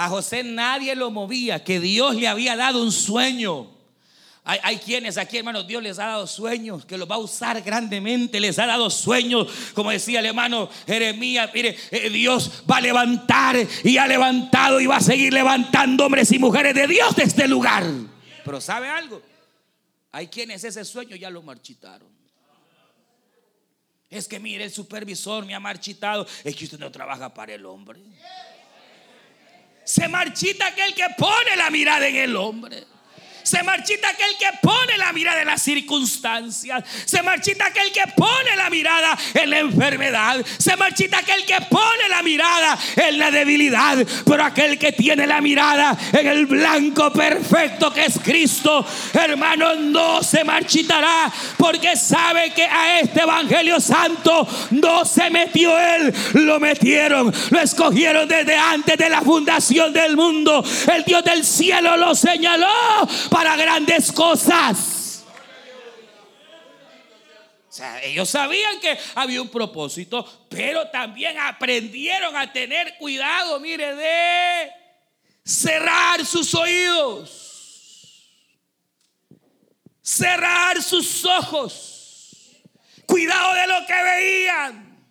A 0.00 0.08
José 0.08 0.42
nadie 0.42 0.94
lo 0.94 1.10
movía, 1.10 1.62
que 1.62 1.78
Dios 1.78 2.16
le 2.16 2.26
había 2.26 2.56
dado 2.56 2.82
un 2.82 2.90
sueño. 2.90 3.68
Hay, 4.44 4.78
quienes 4.78 5.18
aquí, 5.18 5.36
hermanos, 5.36 5.66
Dios 5.66 5.82
les 5.82 5.98
ha 5.98 6.06
dado 6.06 6.26
sueños, 6.26 6.86
que 6.86 6.96
los 6.96 7.08
va 7.08 7.16
a 7.16 7.18
usar 7.18 7.60
grandemente, 7.60 8.40
les 8.40 8.58
ha 8.58 8.64
dado 8.64 8.88
sueños, 8.88 9.46
como 9.74 9.90
decía 9.90 10.20
el 10.20 10.26
hermano 10.26 10.70
Jeremías, 10.86 11.50
mire, 11.52 11.76
eh, 11.90 12.08
Dios 12.08 12.64
va 12.68 12.78
a 12.78 12.80
levantar 12.80 13.56
y 13.84 13.98
ha 13.98 14.06
levantado 14.06 14.80
y 14.80 14.86
va 14.86 14.96
a 14.96 15.00
seguir 15.02 15.34
levantando 15.34 16.06
hombres 16.06 16.32
y 16.32 16.38
mujeres 16.38 16.74
de 16.74 16.86
Dios 16.86 17.14
de 17.14 17.24
este 17.24 17.46
lugar. 17.46 17.84
Pero 18.42 18.58
¿sabe 18.58 18.88
algo? 18.88 19.20
Hay 20.12 20.28
quienes 20.28 20.64
ese 20.64 20.82
sueño 20.86 21.14
ya 21.14 21.28
lo 21.28 21.42
marchitaron. 21.42 22.08
Es 24.08 24.26
que 24.26 24.40
mire, 24.40 24.64
el 24.64 24.72
supervisor 24.72 25.44
me 25.44 25.54
ha 25.54 25.60
marchitado. 25.60 26.26
Es 26.42 26.56
que 26.56 26.64
usted 26.64 26.78
no 26.78 26.90
trabaja 26.90 27.32
para 27.34 27.52
el 27.52 27.66
hombre. 27.66 28.00
Se 29.90 30.06
marchita 30.06 30.68
aquel 30.68 30.94
que 30.94 31.04
pone 31.18 31.56
la 31.56 31.68
mirada 31.68 32.06
en 32.06 32.14
el 32.14 32.36
hombre. 32.36 32.84
Se 33.42 33.62
marchita 33.62 34.08
aquel 34.08 34.36
que 34.38 34.58
pone 34.60 34.96
la 34.96 35.12
mirada 35.12 35.40
en 35.40 35.46
las 35.46 35.62
circunstancias. 35.62 36.84
Se 37.04 37.22
marchita 37.22 37.66
aquel 37.66 37.92
que 37.92 38.02
pone 38.16 38.56
la 38.56 38.70
mirada 38.70 39.16
en 39.34 39.50
la 39.50 39.58
enfermedad. 39.58 40.44
Se 40.58 40.76
marchita 40.76 41.18
aquel 41.18 41.44
que 41.44 41.60
pone 41.68 42.08
la 42.08 42.22
mirada 42.22 42.78
en 42.96 43.18
la 43.18 43.30
debilidad. 43.30 43.98
Pero 44.24 44.44
aquel 44.44 44.78
que 44.78 44.92
tiene 44.92 45.26
la 45.26 45.40
mirada 45.40 45.96
en 46.12 46.26
el 46.26 46.46
blanco 46.46 47.12
perfecto 47.12 47.92
que 47.92 48.06
es 48.06 48.18
Cristo, 48.22 48.84
hermano, 49.12 49.74
no 49.74 50.22
se 50.22 50.44
marchitará. 50.44 51.32
Porque 51.56 51.96
sabe 51.96 52.52
que 52.52 52.64
a 52.64 53.00
este 53.00 53.22
Evangelio 53.22 53.80
Santo 53.80 54.46
no 54.70 55.04
se 55.04 55.30
metió 55.30 55.78
él. 55.78 56.14
Lo 56.34 56.60
metieron. 56.60 57.32
Lo 57.50 57.60
escogieron 57.60 58.28
desde 58.28 58.56
antes 58.56 58.96
de 58.96 59.08
la 59.08 59.22
fundación 59.22 59.92
del 59.92 60.16
mundo. 60.16 60.64
El 60.92 61.04
Dios 61.04 61.24
del 61.24 61.44
cielo 61.44 61.96
lo 61.96 62.14
señaló 62.14 62.68
para 63.30 63.56
grandes 63.56 64.12
cosas. 64.12 65.24
O 67.68 67.72
sea, 67.72 68.02
ellos 68.02 68.28
sabían 68.28 68.80
que 68.80 68.98
había 69.14 69.40
un 69.40 69.48
propósito, 69.48 70.46
pero 70.50 70.90
también 70.90 71.38
aprendieron 71.38 72.36
a 72.36 72.52
tener 72.52 72.98
cuidado, 72.98 73.60
mire, 73.60 73.94
de 73.94 74.72
cerrar 75.44 76.26
sus 76.26 76.52
oídos, 76.52 78.28
cerrar 80.02 80.82
sus 80.82 81.24
ojos, 81.24 82.60
cuidado 83.06 83.54
de 83.54 83.66
lo 83.68 83.86
que 83.86 84.02
veían, 84.02 85.08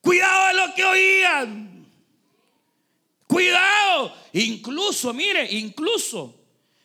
cuidado 0.00 0.48
de 0.48 0.54
lo 0.54 0.74
que 0.74 0.84
oían. 0.84 1.77
Cuidado. 3.28 4.16
Incluso, 4.32 5.12
mire, 5.12 5.52
incluso. 5.52 6.34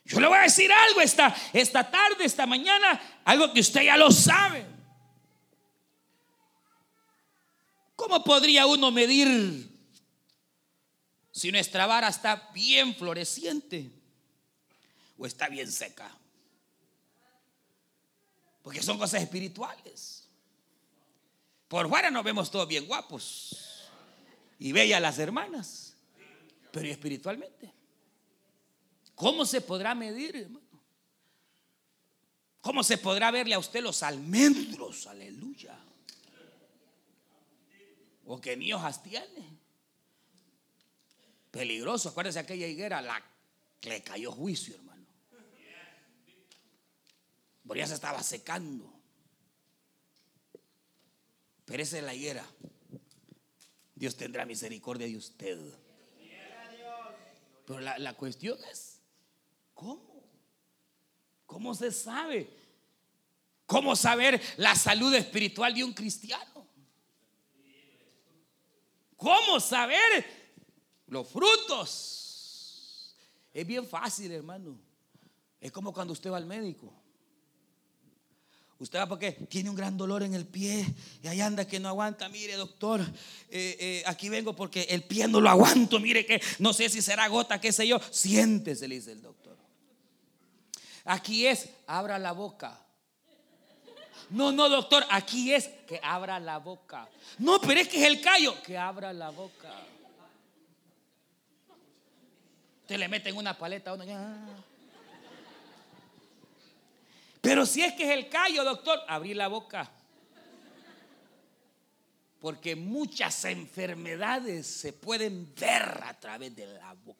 Yo 0.06 0.20
le 0.20 0.28
voy 0.28 0.38
a 0.38 0.42
decir 0.42 0.72
algo 0.72 1.00
esta, 1.00 1.34
esta 1.54 1.90
tarde, 1.90 2.26
esta 2.26 2.46
mañana, 2.46 3.22
algo 3.24 3.52
que 3.54 3.62
usted 3.62 3.84
ya 3.84 3.96
lo 3.96 4.12
sabe. 4.12 4.66
¿Cómo 7.96 8.22
podría 8.24 8.66
uno 8.66 8.92
medir 8.92 9.70
si 11.32 11.52
nuestra 11.52 11.88
vara 11.88 12.10
está 12.10 12.50
bien 12.54 12.94
floreciente 12.94 13.90
o 15.18 15.26
está 15.26 15.48
bien 15.48 15.72
seca? 15.72 16.12
Porque 18.62 18.84
son 18.84 18.98
cosas 18.98 19.22
espirituales. 19.22 20.28
Por 21.70 21.88
fuera 21.88 22.12
nos 22.12 22.26
vemos 22.26 22.52
todos 22.52 22.68
bien 22.68 22.86
guapos 22.86 23.88
y 24.60 24.74
bellas 24.74 25.02
las 25.02 25.18
hermanas 25.20 25.83
pero 26.74 26.88
espiritualmente. 26.88 27.72
¿Cómo 29.14 29.46
se 29.46 29.62
podrá 29.62 29.94
medir, 29.94 30.36
hermano? 30.36 30.66
¿Cómo 32.62 32.84
se 32.84 32.98
podrá 32.98 33.30
verle 33.30 33.54
a 33.54 33.60
usted 33.60 33.84
los 33.84 34.02
almendros? 34.02 35.06
Aleluya. 35.06 35.78
O 38.26 38.42
que 38.42 38.58
ni 38.58 38.74
hojas 38.74 39.04
tiene. 39.04 39.60
Peligroso. 41.52 42.10
Acuérdese 42.10 42.40
aquella 42.40 42.66
higuera, 42.66 43.04
la 43.04 43.24
que 43.80 43.90
le 43.90 44.02
cayó 44.02 44.32
juicio, 44.32 44.74
hermano. 44.74 45.06
Porque 47.68 47.82
ya 47.82 47.88
se 47.88 47.94
estaba 47.94 48.24
secando. 48.24 48.92
Es 51.68 51.94
la 51.94 52.16
higuera. 52.16 52.48
Dios 53.94 54.16
tendrá 54.16 54.44
misericordia 54.46 55.06
de 55.06 55.18
usted. 55.18 55.83
Pero 57.74 57.98
la, 57.98 58.14
cuestión 58.14 58.56
es, 58.72 59.02
¿cómo? 59.74 60.24
¿Cómo 61.48 61.74
se 61.74 61.92
sabe? 61.92 62.56
¿Cómo 63.66 63.96
saber 63.96 64.40
la 64.58 64.76
salud 64.76 65.12
espiritual 65.16 65.74
de 65.74 65.84
un 65.84 65.92
cristiano? 65.92 66.68
¿Cómo 69.18 69.60
saber 69.60 70.24
los 71.08 71.28
frutos? 71.28 73.16
Es 73.52 73.66
bien 73.66 73.88
fácil, 73.88 74.32
hermano. 74.32 74.78
Es 75.60 75.72
como 75.72 75.92
cuando 75.92 76.14
usted 76.14 76.30
va 76.30 76.38
al 76.38 76.46
médico. 76.46 76.94
Usted 78.84 79.00
va 79.00 79.08
porque 79.08 79.32
tiene 79.32 79.70
un 79.70 79.78
gran 79.78 79.96
dolor 79.96 80.24
en 80.24 80.34
el 80.34 80.46
pie 80.46 80.86
y 81.22 81.28
ahí 81.30 81.40
anda 81.40 81.66
que 81.66 81.80
no 81.80 81.88
aguanta. 81.88 82.28
Mire, 82.28 82.58
doctor, 82.58 83.00
eh, 83.50 83.78
eh, 83.80 84.04
aquí 84.06 84.28
vengo 84.28 84.54
porque 84.58 84.82
el 84.90 85.04
pie 85.04 85.26
no 85.30 85.40
lo 85.40 85.50
aguanto. 85.50 86.02
Mire 86.02 86.26
que 86.26 86.42
no 86.60 86.74
sé 86.74 86.90
si 86.90 87.02
será 87.02 87.30
gota, 87.30 87.62
qué 87.62 87.72
sé 87.72 87.88
yo. 87.88 88.02
Siéntese, 88.12 88.90
le 88.90 88.96
dice 88.96 89.14
el 89.14 89.22
doctor. 89.22 89.56
Aquí 91.06 91.48
es, 91.48 91.70
abra 91.88 92.20
la 92.20 92.34
boca. 92.34 92.78
No, 94.30 94.52
no, 94.52 94.68
doctor, 94.68 95.06
aquí 95.10 95.54
es 95.54 95.70
que 95.88 96.02
abra 96.04 96.38
la 96.42 96.58
boca. 96.58 97.08
No, 97.40 97.62
pero 97.62 97.80
es 97.80 97.88
que 97.88 98.02
es 98.02 98.08
el 98.08 98.20
callo, 98.20 98.62
que 98.64 98.78
abra 98.78 99.14
la 99.14 99.30
boca. 99.30 99.72
Usted 102.82 102.98
le 102.98 103.08
meten 103.08 103.38
una 103.38 103.58
paleta 103.58 103.92
a 103.92 103.94
uno. 103.94 104.73
Pero 107.44 107.66
si 107.66 107.82
es 107.82 107.92
que 107.92 108.06
es 108.06 108.12
el 108.12 108.30
callo, 108.30 108.64
doctor, 108.64 109.02
abrí 109.06 109.34
la 109.34 109.50
boca. 109.50 109.92
Porque 112.40 112.74
muchas 112.78 113.44
enfermedades 113.44 114.66
se 114.66 114.94
pueden 114.94 115.54
ver 115.54 116.00
a 116.06 116.18
través 116.18 116.56
de 116.56 116.68
la 116.68 116.94
boca. 116.94 117.20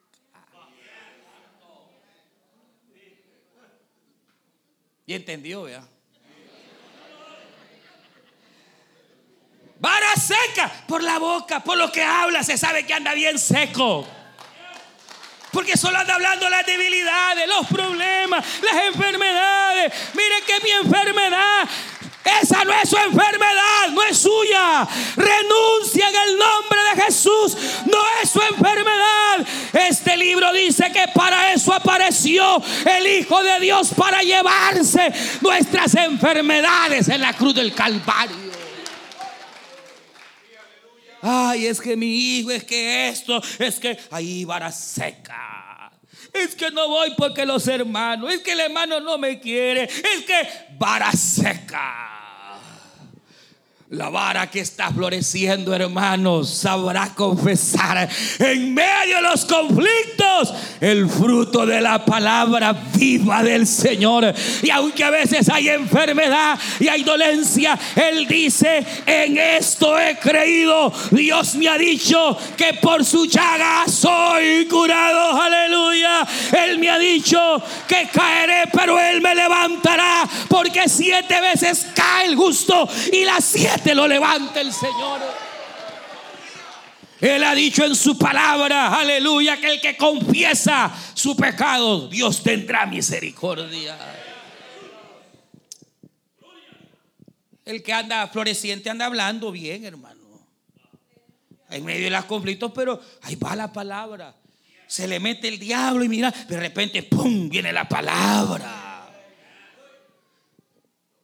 ¿Y 5.06 5.14
entendió, 5.14 5.64
vea? 5.64 5.86
Vara 9.78 10.16
seca 10.16 10.72
por 10.88 11.04
la 11.04 11.20
boca, 11.20 11.62
por 11.62 11.78
lo 11.78 11.92
que 11.92 12.02
habla, 12.02 12.44
se 12.44 12.58
sabe 12.58 12.86
que 12.86 12.94
anda 12.94 13.14
bien 13.14 13.38
seco. 13.38 14.08
Porque 15.54 15.78
solo 15.78 15.98
anda 15.98 16.16
hablando 16.16 16.50
las 16.50 16.66
debilidades, 16.66 17.48
los 17.48 17.68
problemas, 17.68 18.44
las 18.62 18.84
enfermedades. 18.88 19.94
Mire 20.14 20.42
que 20.46 20.60
mi 20.62 20.72
enfermedad 20.72 21.70
esa 22.42 22.64
no 22.64 22.74
es 22.74 22.90
su 22.90 22.96
enfermedad, 22.96 23.90
no 23.92 24.04
es 24.04 24.18
suya. 24.18 24.88
Renuncia 25.16 26.08
en 26.08 26.16
el 26.16 26.38
nombre 26.38 26.80
de 26.96 27.02
Jesús. 27.04 27.58
No 27.86 28.00
es 28.22 28.30
su 28.30 28.42
enfermedad. 28.42 29.46
Este 29.74 30.16
libro 30.16 30.52
dice 30.54 30.92
que 30.92 31.06
para 31.14 31.54
eso 31.54 31.74
apareció 31.74 32.62
el 32.86 33.08
Hijo 33.08 33.44
de 33.44 33.60
Dios 33.60 33.90
para 33.96 34.22
llevarse 34.22 35.12
nuestras 35.42 35.96
enfermedades 35.96 37.10
en 37.10 37.22
la 37.22 37.34
cruz 37.34 37.56
del 37.56 37.74
Calvario. 37.74 38.53
Ay, 41.26 41.68
es 41.68 41.80
que 41.80 41.96
mi 41.96 42.14
hijo, 42.14 42.52
es 42.52 42.66
que 42.66 43.08
esto, 43.08 43.42
es 43.58 43.80
que 43.80 43.98
ahí 44.12 44.44
vara 44.44 44.72
seca. 44.74 45.90
Es 46.34 46.54
que 46.54 46.70
no 46.70 46.90
voy 46.90 47.14
porque 47.18 47.46
los 47.46 47.66
hermanos, 47.68 48.34
es 48.34 48.42
que 48.42 48.52
el 48.52 48.60
hermano 48.60 49.00
no 49.00 49.18
me 49.18 49.40
quiere, 49.40 49.84
es 49.84 50.26
que 50.26 50.48
vara 50.78 51.12
seca. 51.14 52.13
La 53.94 54.10
vara 54.10 54.50
que 54.50 54.60
está 54.60 54.90
floreciendo, 54.90 55.72
hermanos, 55.72 56.50
sabrá 56.50 57.14
confesar 57.14 58.10
en 58.40 58.74
medio 58.74 59.18
de 59.18 59.22
los 59.22 59.46
conflictos 59.46 60.52
el 60.82 61.08
fruto 61.08 61.64
de 61.64 61.80
la 61.80 62.04
palabra 62.04 62.74
viva 62.96 63.44
del 63.44 63.68
Señor. 63.68 64.34
Y 64.64 64.72
aunque 64.72 65.04
a 65.04 65.12
veces 65.12 65.48
hay 65.48 65.70
enfermedad 65.70 66.58
y 66.80 66.88
hay 66.88 67.04
dolencia, 67.04 67.78
Él 67.96 68.28
dice, 68.28 68.84
en 69.06 69.38
esto 69.38 70.00
he 70.00 70.18
creído. 70.18 70.92
Dios 71.12 71.54
me 71.54 71.70
ha 71.70 71.78
dicho 71.78 72.36
que 72.58 72.74
por 72.82 73.06
su 73.06 73.28
llaga 73.28 73.84
soy 73.88 74.66
curado. 74.66 75.40
Aleluya. 75.40 76.26
Él 76.66 76.80
me 76.80 76.90
ha 76.90 76.98
dicho 76.98 77.62
que 77.88 78.10
caeré, 78.12 78.64
pero 78.74 79.00
Él 79.00 79.22
me 79.22 79.36
levantará. 79.36 80.28
Porque 80.50 80.90
siete 80.90 81.40
veces 81.40 81.86
cae 81.94 82.26
el 82.26 82.36
justo 82.36 82.90
y 83.12 83.24
las 83.24 83.46
siete 83.46 83.83
te 83.84 83.94
lo 83.94 84.08
levante 84.08 84.62
el 84.62 84.72
Señor. 84.72 85.22
Él 87.20 87.44
ha 87.44 87.56
dicho 87.56 87.86
en 87.86 87.96
su 87.96 88.18
palabra, 88.18 89.00
aleluya, 89.00 89.58
que 89.58 89.76
el 89.76 89.82
que 89.82 89.96
confiesa 89.96 90.94
su 91.14 91.38
pecado, 91.38 92.10
Dios 92.10 92.44
tendrá 92.44 92.86
misericordia. 92.86 93.98
El 97.64 97.82
que 97.82 97.94
anda 97.94 98.28
floreciente 98.28 98.90
anda 98.90 99.06
hablando 99.06 99.54
bien, 99.54 99.86
hermano. 99.86 100.22
En 101.70 101.86
medio 101.86 102.04
de 102.04 102.10
los 102.10 102.26
conflictos, 102.26 102.74
pero 102.76 103.02
ahí 103.22 103.36
va 103.36 103.56
la 103.56 103.72
palabra. 103.72 104.36
Se 104.86 105.08
le 105.08 105.20
mete 105.20 105.48
el 105.48 105.58
diablo 105.60 106.04
y 106.04 106.10
mira, 106.10 106.30
de 106.30 106.60
repente, 106.60 107.04
¡pum! 107.04 107.48
viene 107.48 107.72
la 107.72 107.88
palabra. 107.88 109.10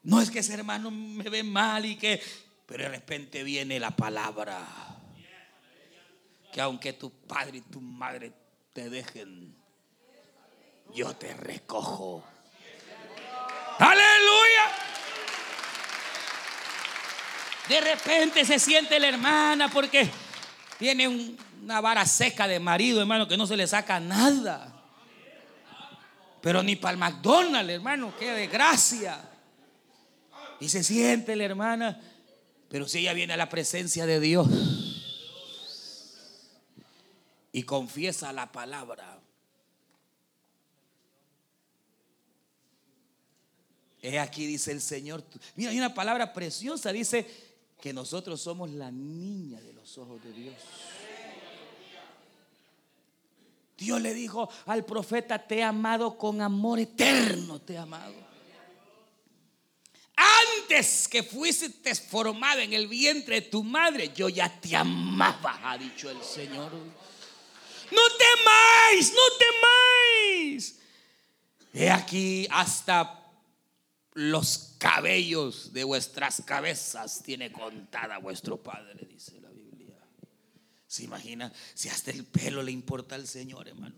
No 0.04 0.22
es 0.22 0.32
que 0.32 0.40
ese 0.40 0.54
hermano 0.54 0.90
me 0.92 1.30
ve 1.30 1.44
mal 1.44 1.86
y 1.86 1.98
que 1.98 2.22
pero 2.70 2.84
de 2.84 2.90
repente 2.90 3.44
viene 3.44 3.80
la 3.80 3.90
palabra. 3.90 4.64
Que 6.54 6.62
aunque 6.62 6.94
tu 6.94 7.10
padre 7.10 7.58
y 7.58 7.62
tu 7.62 7.82
madre 7.82 8.32
te 8.74 8.92
dejen, 8.92 9.56
yo 10.94 11.16
te 11.16 11.34
recojo. 11.34 12.24
Aleluya. 13.80 14.62
De 17.70 17.82
repente 17.82 18.46
se 18.46 18.60
siente 18.60 19.00
la 19.00 19.08
hermana 19.08 19.70
porque 19.70 20.08
tiene 20.78 21.08
una 21.08 21.82
vara 21.82 22.06
seca 22.06 22.48
de 22.48 22.60
marido, 22.60 23.02
hermano, 23.02 23.28
que 23.28 23.38
no 23.38 23.48
se 23.48 23.58
le 23.58 23.66
saca 23.66 24.00
nada. 24.00 24.76
Pero 26.40 26.62
ni 26.62 26.76
para 26.76 26.92
el 26.92 27.00
McDonald's, 27.00 27.74
hermano, 27.74 28.14
qué 28.20 28.32
desgracia. 28.32 29.28
Y 30.60 30.70
se 30.70 30.84
siente 30.84 31.36
la 31.36 31.46
hermana 31.46 32.00
pero 32.70 32.88
si 32.88 33.00
ella 33.00 33.14
viene 33.14 33.34
a 33.34 33.38
la 33.38 33.50
presencia 33.50 34.06
de 34.06 34.20
Dios 34.20 34.48
y 37.52 37.64
confiesa 37.64 38.32
la 38.32 38.52
palabra, 38.52 39.20
He 44.02 44.18
aquí, 44.18 44.46
dice 44.46 44.72
el 44.72 44.80
Señor. 44.80 45.26
Mira, 45.58 45.72
hay 45.72 45.78
una 45.78 45.94
palabra 45.94 46.32
preciosa. 46.32 46.94
Dice 46.94 47.28
que 47.82 47.92
nosotros 47.92 48.42
somos 48.42 48.70
la 48.70 48.92
niña 48.92 49.60
de 49.60 49.74
los 49.74 49.98
ojos 49.98 50.24
de 50.24 50.32
Dios. 50.32 50.56
Dios 53.78 54.02
le 54.02 54.14
dijo 54.14 54.50
al 54.68 54.86
profeta, 54.86 55.46
te 55.46 55.58
he 55.58 55.64
amado 55.64 56.18
con 56.18 56.42
amor 56.42 56.80
eterno, 56.80 57.60
te 57.60 57.74
he 57.74 57.78
amado 57.78 58.29
antes 60.20 61.08
que 61.08 61.24
fuiste 61.24 61.96
formado 61.96 62.60
en 62.60 62.74
el 62.74 62.88
vientre 62.88 63.42
de 63.42 63.48
tu 63.48 63.64
madre, 63.64 64.12
yo 64.14 64.28
ya 64.30 64.60
te 64.60 64.76
amaba, 64.76 65.60
ha 65.64 65.78
dicho 65.78 66.10
el 66.10 66.22
Señor. 66.22 66.72
No 66.74 68.02
temáis, 68.18 69.14
no 69.14 69.22
temáis. 69.40 70.80
He 71.74 71.90
aquí 71.90 72.48
hasta 72.52 73.32
los 74.14 74.76
cabellos 74.78 75.72
de 75.72 75.84
vuestras 75.84 76.42
cabezas 76.46 77.24
tiene 77.24 77.52
contada 77.52 78.18
vuestro 78.18 78.62
Padre, 78.62 79.08
dice 79.08 79.40
la 79.40 79.50
Biblia. 79.50 79.96
¿Se 80.88 81.04
imagina 81.04 81.52
si 81.74 81.88
hasta 81.88 82.12
el 82.12 82.26
pelo 82.26 82.62
le 82.62 82.72
importa 82.72 83.16
al 83.16 83.28
Señor, 83.28 83.68
hermano? 83.68 83.96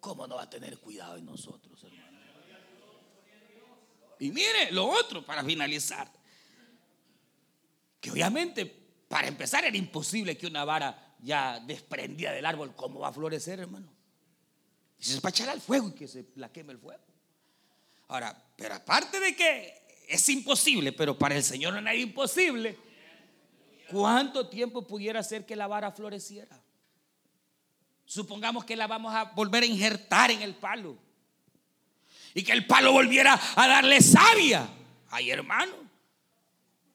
¿Cómo 0.00 0.26
no 0.26 0.36
va 0.36 0.42
a 0.42 0.50
tener 0.50 0.78
cuidado 0.78 1.14
de 1.14 1.22
nosotros, 1.22 1.84
hermano? 1.84 2.01
Y 4.22 4.30
mire 4.30 4.70
lo 4.70 4.88
otro 4.88 5.26
para 5.26 5.42
finalizar. 5.42 6.08
Que 8.00 8.08
obviamente, 8.08 8.64
para 9.08 9.26
empezar, 9.26 9.64
era 9.64 9.76
imposible 9.76 10.38
que 10.38 10.46
una 10.46 10.64
vara 10.64 11.16
ya 11.18 11.58
desprendida 11.58 12.30
del 12.30 12.46
árbol, 12.46 12.72
¿cómo 12.76 13.00
va 13.00 13.08
a 13.08 13.12
florecer, 13.12 13.58
hermano? 13.58 13.92
Y 14.96 15.02
se 15.02 15.18
va 15.18 15.28
a 15.28 15.30
echar 15.30 15.48
al 15.48 15.60
fuego 15.60 15.88
y 15.88 15.94
que 15.94 16.06
se 16.06 16.26
la 16.36 16.52
queme 16.52 16.72
el 16.72 16.78
fuego. 16.78 17.02
Ahora, 18.06 18.40
pero 18.56 18.76
aparte 18.76 19.18
de 19.18 19.34
que 19.34 20.06
es 20.06 20.28
imposible, 20.28 20.92
pero 20.92 21.18
para 21.18 21.34
el 21.34 21.42
Señor 21.42 21.82
no 21.82 21.90
es 21.90 21.98
imposible, 21.98 22.78
¿cuánto 23.90 24.48
tiempo 24.48 24.86
pudiera 24.86 25.20
ser 25.24 25.44
que 25.44 25.56
la 25.56 25.66
vara 25.66 25.90
floreciera? 25.90 26.62
Supongamos 28.04 28.64
que 28.64 28.76
la 28.76 28.86
vamos 28.86 29.12
a 29.12 29.24
volver 29.24 29.64
a 29.64 29.66
injertar 29.66 30.30
en 30.30 30.42
el 30.42 30.54
palo 30.54 30.96
y 32.34 32.42
que 32.42 32.52
el 32.52 32.66
palo 32.66 32.92
volviera 32.92 33.38
a 33.56 33.68
darle 33.68 34.00
savia. 34.00 34.68
Ay, 35.10 35.30
hermano, 35.30 35.74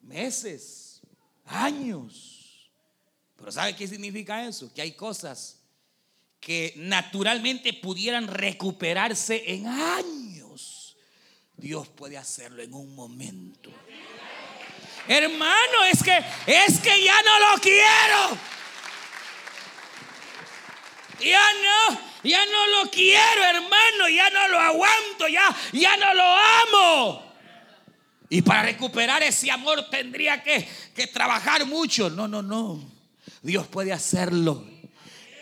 meses, 0.02 1.02
años. 1.46 2.70
Pero 3.36 3.52
¿sabe 3.52 3.76
qué 3.76 3.88
significa 3.88 4.46
eso? 4.48 4.74
Que 4.74 4.82
hay 4.82 4.94
cosas 4.94 5.60
que 6.40 6.74
naturalmente 6.78 7.74
pudieran 7.74 8.28
recuperarse 8.28 9.44
en 9.48 9.68
años. 9.68 10.98
Dios 11.56 11.88
puede 11.90 12.18
hacerlo 12.18 12.62
en 12.62 12.74
un 12.74 12.96
momento. 12.96 13.72
Hermano, 15.08 15.86
es 15.92 16.04
que 16.04 16.18
es 16.46 16.80
que 16.80 17.04
ya 17.04 17.16
no 17.24 17.52
lo 17.52 17.62
quiero. 17.62 18.57
Ya 21.20 21.42
no, 21.64 22.00
ya 22.24 22.46
no 22.46 22.68
lo 22.68 22.92
quiero, 22.92 23.44
hermano, 23.44 24.10
ya 24.14 24.30
no 24.30 24.48
lo 24.50 24.60
aguanto, 24.60 25.28
ya, 25.28 25.56
ya 25.74 25.98
no 25.98 26.14
lo 26.14 26.24
amo. 26.24 27.34
Y 28.30 28.42
para 28.42 28.64
recuperar 28.64 29.24
ese 29.24 29.50
amor 29.50 29.90
tendría 29.90 30.44
que, 30.44 30.68
que 30.94 31.08
trabajar 31.08 31.66
mucho. 31.66 32.10
No, 32.10 32.28
no, 32.28 32.42
no. 32.42 32.80
Dios 33.42 33.68
puede 33.68 33.94
hacerlo 33.94 34.64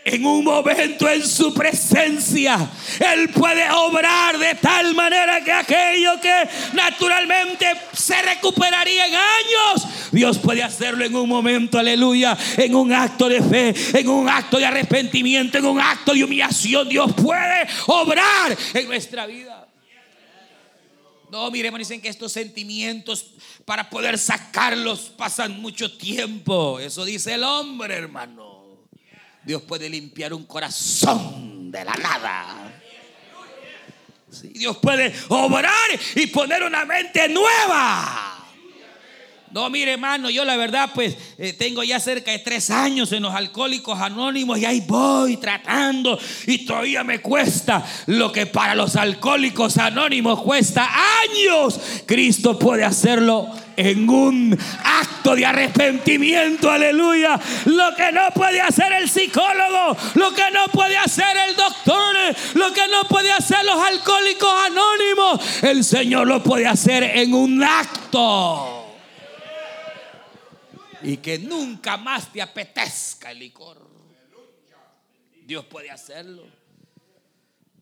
en 0.05 0.23
un 0.23 0.43
momento 0.43 1.09
en 1.09 1.27
su 1.27 1.51
presencia. 1.51 2.69
Él 2.99 3.29
puede 3.29 3.69
obrar 3.71 4.37
de 4.37 4.53
tal 4.53 4.93
manera 4.93 5.43
que 5.43 5.51
aquello 5.51 6.21
que 6.21 6.47
naturalmente 6.73 7.65
se 7.91 8.21
recuperaría 8.21 9.07
en 9.07 9.15
años, 9.15 9.87
Dios 10.11 10.37
puede 10.37 10.61
hacerlo 10.61 11.03
en 11.03 11.15
un 11.15 11.27
momento, 11.27 11.79
aleluya, 11.79 12.37
en 12.55 12.75
un 12.75 12.93
acto 12.93 13.27
de 13.27 13.41
fe, 13.41 13.73
en 13.99 14.07
un 14.07 14.29
acto 14.29 14.59
de 14.59 14.65
arrepentimiento, 14.67 15.57
en 15.57 15.65
un 15.65 15.81
acto 15.81 16.13
de 16.13 16.23
humillación. 16.23 16.87
Dios 16.87 17.11
puede 17.13 17.67
obrar 17.87 18.55
en 18.75 18.87
nuestra 18.87 19.25
vida. 19.25 19.67
No, 21.31 21.49
miremos, 21.49 21.79
dicen 21.79 21.99
que 21.99 22.09
estos 22.09 22.31
sentimientos 22.31 23.31
para 23.65 23.89
poder 23.89 24.19
sacarlos 24.19 25.11
pasan 25.17 25.59
mucho 25.59 25.97
tiempo. 25.97 26.79
Eso 26.79 27.03
dice 27.03 27.33
el 27.33 27.43
hombre, 27.43 27.95
hermano. 27.95 28.54
Dios 29.45 29.61
puede 29.61 29.89
limpiar 29.89 30.33
un 30.33 30.45
corazón 30.45 31.71
de 31.71 31.85
la 31.85 31.93
nada. 31.93 32.81
Dios 34.43 34.77
puede 34.77 35.13
obrar 35.29 35.71
y 36.15 36.27
poner 36.27 36.63
una 36.63 36.83
mente 36.85 37.29
nueva. 37.29 38.31
No, 39.51 39.69
mire 39.69 39.93
hermano, 39.93 40.29
yo 40.29 40.43
la 40.43 40.57
verdad 40.57 40.89
pues 40.93 41.15
eh, 41.37 41.53
tengo 41.53 41.81
ya 41.81 41.97
cerca 41.99 42.31
de 42.31 42.39
tres 42.39 42.69
años 42.69 43.13
en 43.13 43.23
los 43.23 43.33
alcohólicos 43.33 43.97
anónimos 44.01 44.57
y 44.57 44.65
ahí 44.65 44.83
voy 44.85 45.37
tratando 45.37 46.19
y 46.45 46.65
todavía 46.65 47.05
me 47.05 47.21
cuesta 47.21 47.85
lo 48.07 48.33
que 48.33 48.47
para 48.47 48.75
los 48.75 48.97
alcohólicos 48.97 49.77
anónimos 49.77 50.41
cuesta 50.41 50.89
años. 51.21 51.79
Cristo 52.05 52.59
puede 52.59 52.83
hacerlo 52.83 53.49
en 53.77 54.09
un 54.09 54.57
acto 54.83 55.35
de 55.35 55.45
arrepentimiento, 55.45 56.69
aleluya. 56.69 57.39
Lo 57.65 57.95
que 57.95 58.11
no 58.11 58.31
puede 58.33 58.61
hacer 58.61 58.91
el 58.93 59.09
psicólogo, 59.09 59.97
lo 60.15 60.33
que 60.33 60.51
no 60.51 60.65
puede 60.71 60.97
hacer 60.97 61.35
el 61.47 61.55
doctor, 61.55 62.15
lo 62.53 62.73
que 62.73 62.87
no 62.87 63.03
puede 63.07 63.31
hacer 63.31 63.63
los 63.65 63.77
alcohólicos 63.77 64.51
anónimos, 64.65 65.63
el 65.63 65.83
Señor 65.83 66.27
lo 66.27 66.43
puede 66.43 66.67
hacer 66.67 67.03
en 67.03 67.33
un 67.33 67.63
acto. 67.63 68.85
Y 71.03 71.17
que 71.17 71.37
nunca 71.37 71.97
más 71.97 72.31
te 72.31 72.41
apetezca 72.41 73.31
el 73.31 73.39
licor. 73.39 73.85
Dios 75.45 75.65
puede 75.65 75.91
hacerlo. 75.91 76.43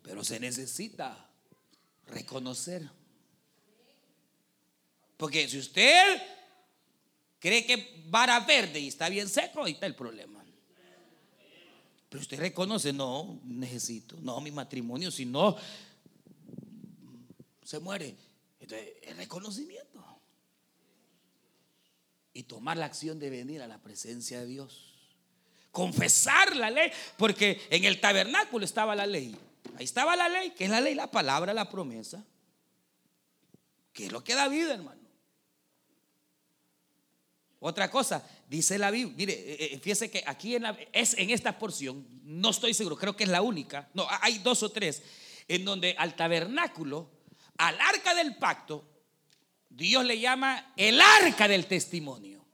Pero 0.01 0.23
se 0.23 0.39
necesita 0.39 1.29
reconocer. 2.07 2.89
Porque 5.23 5.47
si 5.47 5.57
usted 5.57 6.21
cree 7.39 7.65
que 7.65 8.03
vara 8.07 8.41
verde 8.41 8.77
y 8.77 8.89
está 8.89 9.07
bien 9.07 9.29
seco, 9.29 9.63
ahí 9.63 9.71
está 9.71 9.85
el 9.85 9.95
problema. 9.95 10.43
Pero 12.09 12.21
usted 12.21 12.37
reconoce, 12.37 12.91
no, 12.91 13.39
necesito, 13.45 14.17
no, 14.19 14.41
mi 14.41 14.51
matrimonio, 14.51 15.09
si 15.11 15.23
no, 15.23 15.55
se 17.63 17.79
muere. 17.79 18.17
Entonces, 18.59 18.95
el 19.03 19.15
reconocimiento. 19.15 20.03
Y 22.33 22.43
tomar 22.43 22.75
la 22.75 22.87
acción 22.87 23.17
de 23.17 23.29
venir 23.29 23.61
a 23.61 23.67
la 23.69 23.77
presencia 23.77 24.41
de 24.41 24.45
Dios 24.47 24.89
confesar 25.71 26.53
la 26.57 26.69
ley, 26.69 26.91
porque 27.17 27.61
en 27.69 27.85
el 27.85 28.01
tabernáculo 28.01 28.65
estaba 28.65 28.93
la 28.93 29.07
ley. 29.07 29.37
Ahí 29.77 29.85
estaba 29.85 30.17
la 30.17 30.27
ley, 30.27 30.51
que 30.51 30.65
es 30.65 30.69
la 30.69 30.81
ley, 30.81 30.95
la 30.95 31.09
palabra, 31.09 31.53
la 31.53 31.69
promesa, 31.69 32.25
que 33.93 34.07
es 34.07 34.11
lo 34.11 34.21
que 34.21 34.35
da 34.35 34.49
vida, 34.49 34.73
hermano. 34.73 35.02
Otra 37.65 37.89
cosa, 37.89 38.21
dice 38.49 38.77
la 38.77 38.91
Biblia, 38.91 39.15
mire, 39.15 39.33
eh, 39.33 39.69
eh, 39.71 39.79
fíjese 39.81 40.11
que 40.11 40.21
aquí 40.27 40.53
en 40.53 40.65
es 40.91 41.13
en 41.17 41.29
esta 41.29 41.57
porción, 41.57 42.05
no 42.25 42.49
estoy 42.49 42.73
seguro, 42.73 42.97
creo 42.97 43.15
que 43.15 43.23
es 43.23 43.29
la 43.29 43.41
única, 43.41 43.87
no, 43.93 44.05
hay 44.19 44.39
dos 44.39 44.63
o 44.63 44.69
tres, 44.69 45.01
en 45.47 45.63
donde 45.63 45.95
al 45.97 46.13
tabernáculo, 46.13 47.09
al 47.57 47.79
arca 47.79 48.13
del 48.15 48.35
pacto, 48.35 48.85
Dios 49.69 50.03
le 50.03 50.19
llama 50.19 50.73
el 50.75 50.99
arca 50.99 51.47
del 51.47 51.65
testimonio. 51.65 52.45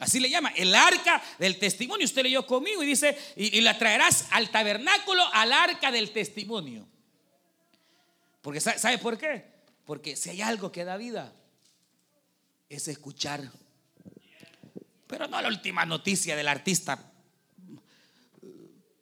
Así 0.00 0.18
le 0.18 0.28
llama, 0.28 0.50
el 0.56 0.74
arca 0.74 1.22
del 1.38 1.60
testimonio. 1.60 2.04
Usted 2.04 2.24
leyó 2.24 2.44
conmigo 2.44 2.82
y 2.82 2.86
dice, 2.86 3.16
y, 3.36 3.60
la 3.60 3.78
traerás 3.78 4.26
al 4.32 4.50
tabernáculo, 4.50 5.22
al 5.32 5.52
arca 5.52 5.92
del 5.92 6.10
testimonio. 6.10 6.88
Porque 8.40 8.58
¿sabe 8.60 8.98
por 8.98 9.16
qué? 9.16 9.44
Porque 9.84 10.16
si 10.16 10.30
hay 10.30 10.42
algo 10.42 10.72
que 10.72 10.82
da 10.82 10.96
vida, 10.96 11.32
es 12.72 12.88
escuchar. 12.88 13.52
Pero 15.06 15.28
no 15.28 15.40
la 15.42 15.48
última 15.48 15.84
noticia 15.84 16.34
del 16.34 16.48
artista, 16.48 17.12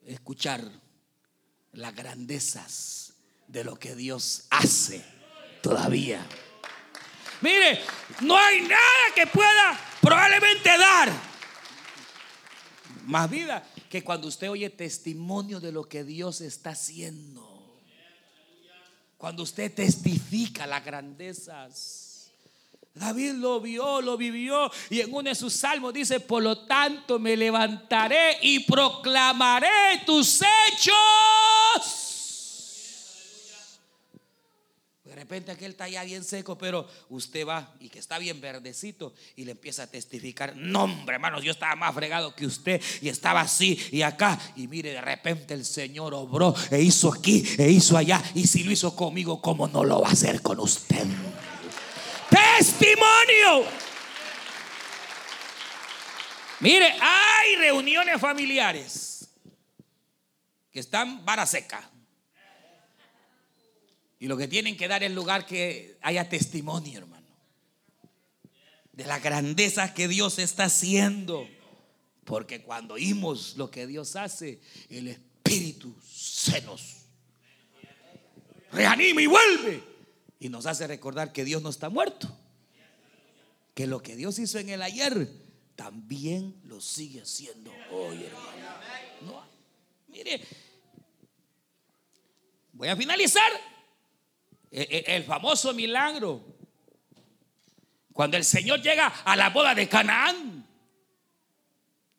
escuchar 0.05 0.69
las 1.71 1.95
grandezas 1.95 3.13
de 3.47 3.63
lo 3.63 3.77
que 3.77 3.95
Dios 3.95 4.45
hace 4.49 5.05
todavía. 5.61 6.25
Mire, 7.39 7.79
no 8.21 8.37
hay 8.37 8.61
nada 8.61 9.15
que 9.15 9.25
pueda 9.27 9.79
probablemente 10.01 10.77
dar 10.77 11.11
más 13.05 13.29
vida 13.29 13.65
que 13.89 14.03
cuando 14.03 14.27
usted 14.27 14.51
oye 14.51 14.69
testimonio 14.69 15.61
de 15.61 15.71
lo 15.71 15.85
que 15.85 16.03
Dios 16.03 16.41
está 16.41 16.71
haciendo. 16.71 17.47
Cuando 19.17 19.43
usted 19.43 19.73
testifica 19.73 20.67
las 20.67 20.83
grandezas. 20.83 22.10
David 22.93 23.33
lo 23.35 23.61
vio, 23.61 24.01
lo 24.01 24.17
vivió 24.17 24.69
y 24.89 24.99
en 24.99 25.13
uno 25.13 25.29
de 25.29 25.35
sus 25.35 25.53
salmos 25.53 25.93
dice, 25.93 26.19
por 26.19 26.43
lo 26.43 26.65
tanto 26.65 27.19
me 27.19 27.37
levantaré 27.37 28.37
y 28.41 28.59
proclamaré 28.59 30.01
tus 30.05 30.41
hechos. 30.41 32.11
De 35.05 35.15
repente 35.15 35.51
aquel 35.51 35.71
está 35.71 35.87
ya 35.87 36.03
bien 36.03 36.23
seco, 36.23 36.57
pero 36.57 36.87
usted 37.09 37.45
va 37.45 37.73
y 37.79 37.89
que 37.89 37.99
está 37.99 38.17
bien 38.17 38.39
verdecito 38.39 39.13
y 39.35 39.45
le 39.45 39.51
empieza 39.51 39.83
a 39.83 39.87
testificar, 39.87 40.55
no 40.55 40.83
hombre 40.83 41.15
hermanos, 41.15 41.43
yo 41.43 41.51
estaba 41.51 41.75
más 41.75 41.93
fregado 41.93 42.35
que 42.35 42.45
usted 42.45 42.81
y 43.01 43.09
estaba 43.09 43.41
así 43.41 43.79
y 43.91 44.01
acá. 44.01 44.39
Y 44.55 44.67
mire, 44.67 44.91
de 44.91 45.01
repente 45.01 45.53
el 45.53 45.65
Señor 45.65 46.13
obró 46.13 46.55
e 46.69 46.81
hizo 46.81 47.13
aquí 47.13 47.45
e 47.57 47.69
hizo 47.69 47.97
allá. 47.97 48.21
Y 48.35 48.47
si 48.47 48.63
lo 48.63 48.71
hizo 48.71 48.95
conmigo, 48.95 49.41
¿cómo 49.41 49.67
no 49.67 49.83
lo 49.83 50.01
va 50.01 50.09
a 50.09 50.13
hacer 50.13 50.41
con 50.41 50.59
usted? 50.59 51.05
Testimonio. 52.31 53.69
Mire, 56.61 56.95
hay 57.01 57.55
reuniones 57.57 58.21
familiares 58.21 59.29
que 60.71 60.79
están 60.79 61.25
vara 61.25 61.45
seca. 61.45 61.89
Y 64.19 64.27
lo 64.27 64.37
que 64.37 64.47
tienen 64.47 64.77
que 64.77 64.87
dar 64.87 65.03
es 65.03 65.11
lugar 65.11 65.45
que 65.45 65.97
haya 66.01 66.29
testimonio, 66.29 66.99
hermano. 66.99 67.27
De 68.93 69.05
la 69.05 69.19
grandeza 69.19 69.93
que 69.93 70.07
Dios 70.07 70.39
está 70.39 70.65
haciendo. 70.65 71.49
Porque 72.23 72.61
cuando 72.61 72.93
oímos 72.93 73.57
lo 73.57 73.71
que 73.71 73.87
Dios 73.87 74.15
hace, 74.15 74.61
el 74.89 75.07
Espíritu 75.07 75.99
se 76.07 76.61
nos 76.61 76.97
reanima 78.71 79.21
y 79.21 79.27
vuelve. 79.27 79.90
Y 80.41 80.49
nos 80.49 80.65
hace 80.65 80.87
recordar 80.87 81.31
que 81.31 81.45
Dios 81.45 81.61
no 81.61 81.69
está 81.69 81.89
muerto. 81.89 82.27
Que 83.75 83.85
lo 83.85 84.01
que 84.01 84.15
Dios 84.15 84.39
hizo 84.39 84.57
en 84.57 84.69
el 84.69 84.81
ayer, 84.81 85.31
también 85.75 86.59
lo 86.65 86.81
sigue 86.81 87.21
haciendo 87.21 87.71
hoy, 87.91 88.25
mire, 90.07 90.41
voy 92.73 92.87
a 92.87 92.95
finalizar 92.95 93.51
e, 94.71 94.81
e, 94.81 95.15
el 95.15 95.23
famoso 95.25 95.75
milagro. 95.75 96.43
Cuando 98.11 98.35
el 98.35 98.43
Señor 98.43 98.81
llega 98.81 99.07
a 99.07 99.35
la 99.35 99.51
boda 99.51 99.75
de 99.75 99.87
Canaán 99.87 100.67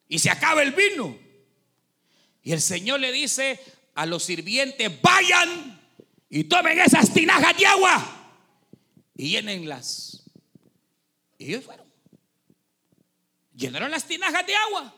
y 0.07 0.17
se 0.17 0.29
acaba 0.29 0.63
el 0.63 0.71
vino. 0.71 1.19
Y 2.41 2.53
el 2.53 2.61
Señor 2.61 3.01
le 3.01 3.11
dice 3.11 3.59
a 3.95 4.05
los 4.05 4.23
sirvientes, 4.23 5.01
vayan 5.01 5.82
y 6.35 6.45
tomen 6.45 6.79
esas 6.79 7.13
tinajas 7.13 7.55
de 7.55 7.63
agua 7.67 8.03
y 9.15 9.29
llenenlas. 9.29 10.23
Y 11.37 11.45
ellos 11.45 11.63
fueron. 11.63 11.85
Llenaron 13.53 13.91
las 13.91 14.07
tinajas 14.07 14.43
de 14.47 14.55
agua. 14.55 14.95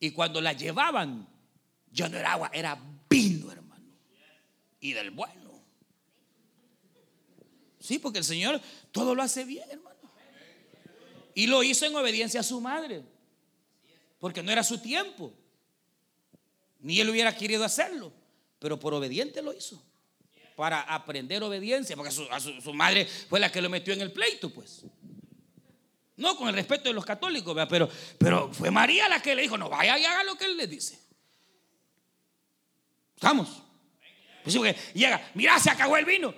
Y 0.00 0.10
cuando 0.10 0.40
las 0.40 0.56
llevaban, 0.56 1.28
ya 1.92 2.08
no 2.08 2.18
era 2.18 2.32
agua, 2.32 2.50
era 2.52 2.76
vino, 3.08 3.52
hermano. 3.52 3.84
Y 4.80 4.92
del 4.92 5.12
bueno. 5.12 5.62
Sí, 7.78 8.00
porque 8.00 8.18
el 8.18 8.24
Señor 8.24 8.60
todo 8.90 9.14
lo 9.14 9.22
hace 9.22 9.44
bien, 9.44 9.70
hermano. 9.70 10.00
Y 11.32 11.46
lo 11.46 11.62
hizo 11.62 11.86
en 11.86 11.94
obediencia 11.94 12.40
a 12.40 12.42
su 12.42 12.60
madre. 12.60 13.04
Porque 14.18 14.42
no 14.42 14.50
era 14.50 14.64
su 14.64 14.78
tiempo. 14.78 15.32
Ni 16.80 16.98
él 16.98 17.08
hubiera 17.08 17.36
querido 17.36 17.64
hacerlo. 17.64 18.12
Pero 18.58 18.80
por 18.80 18.94
obediente 18.94 19.40
lo 19.42 19.52
hizo. 19.52 19.80
Para 20.56 20.80
aprender 20.80 21.42
obediencia. 21.42 21.94
Porque 21.94 22.10
su, 22.10 22.74
madre 22.74 23.04
fue 23.04 23.38
la 23.38 23.52
que 23.52 23.60
lo 23.60 23.70
metió 23.70 23.94
en 23.94 24.00
el 24.00 24.12
pleito, 24.12 24.50
pues. 24.50 24.84
No 26.16 26.36
con 26.36 26.48
el 26.48 26.54
respeto 26.54 26.88
de 26.88 26.94
los 26.94 27.04
católicos, 27.04 27.54
pero, 27.68 27.88
pero 28.18 28.52
fue 28.52 28.70
María 28.70 29.08
la 29.08 29.20
que 29.20 29.34
le 29.34 29.42
dijo, 29.42 29.58
no 29.58 29.68
vaya 29.68 29.98
y 29.98 30.04
haga 30.04 30.24
lo 30.24 30.36
que 30.36 30.46
él 30.46 30.56
le 30.56 30.66
dice. 30.66 30.98
¿Estamos? 33.14 33.62
Pues 34.42 34.54
llega, 34.94 35.30
mira, 35.34 35.58
se 35.58 35.70
acabó 35.70 35.96
el 35.96 36.04
vino. 36.04 36.34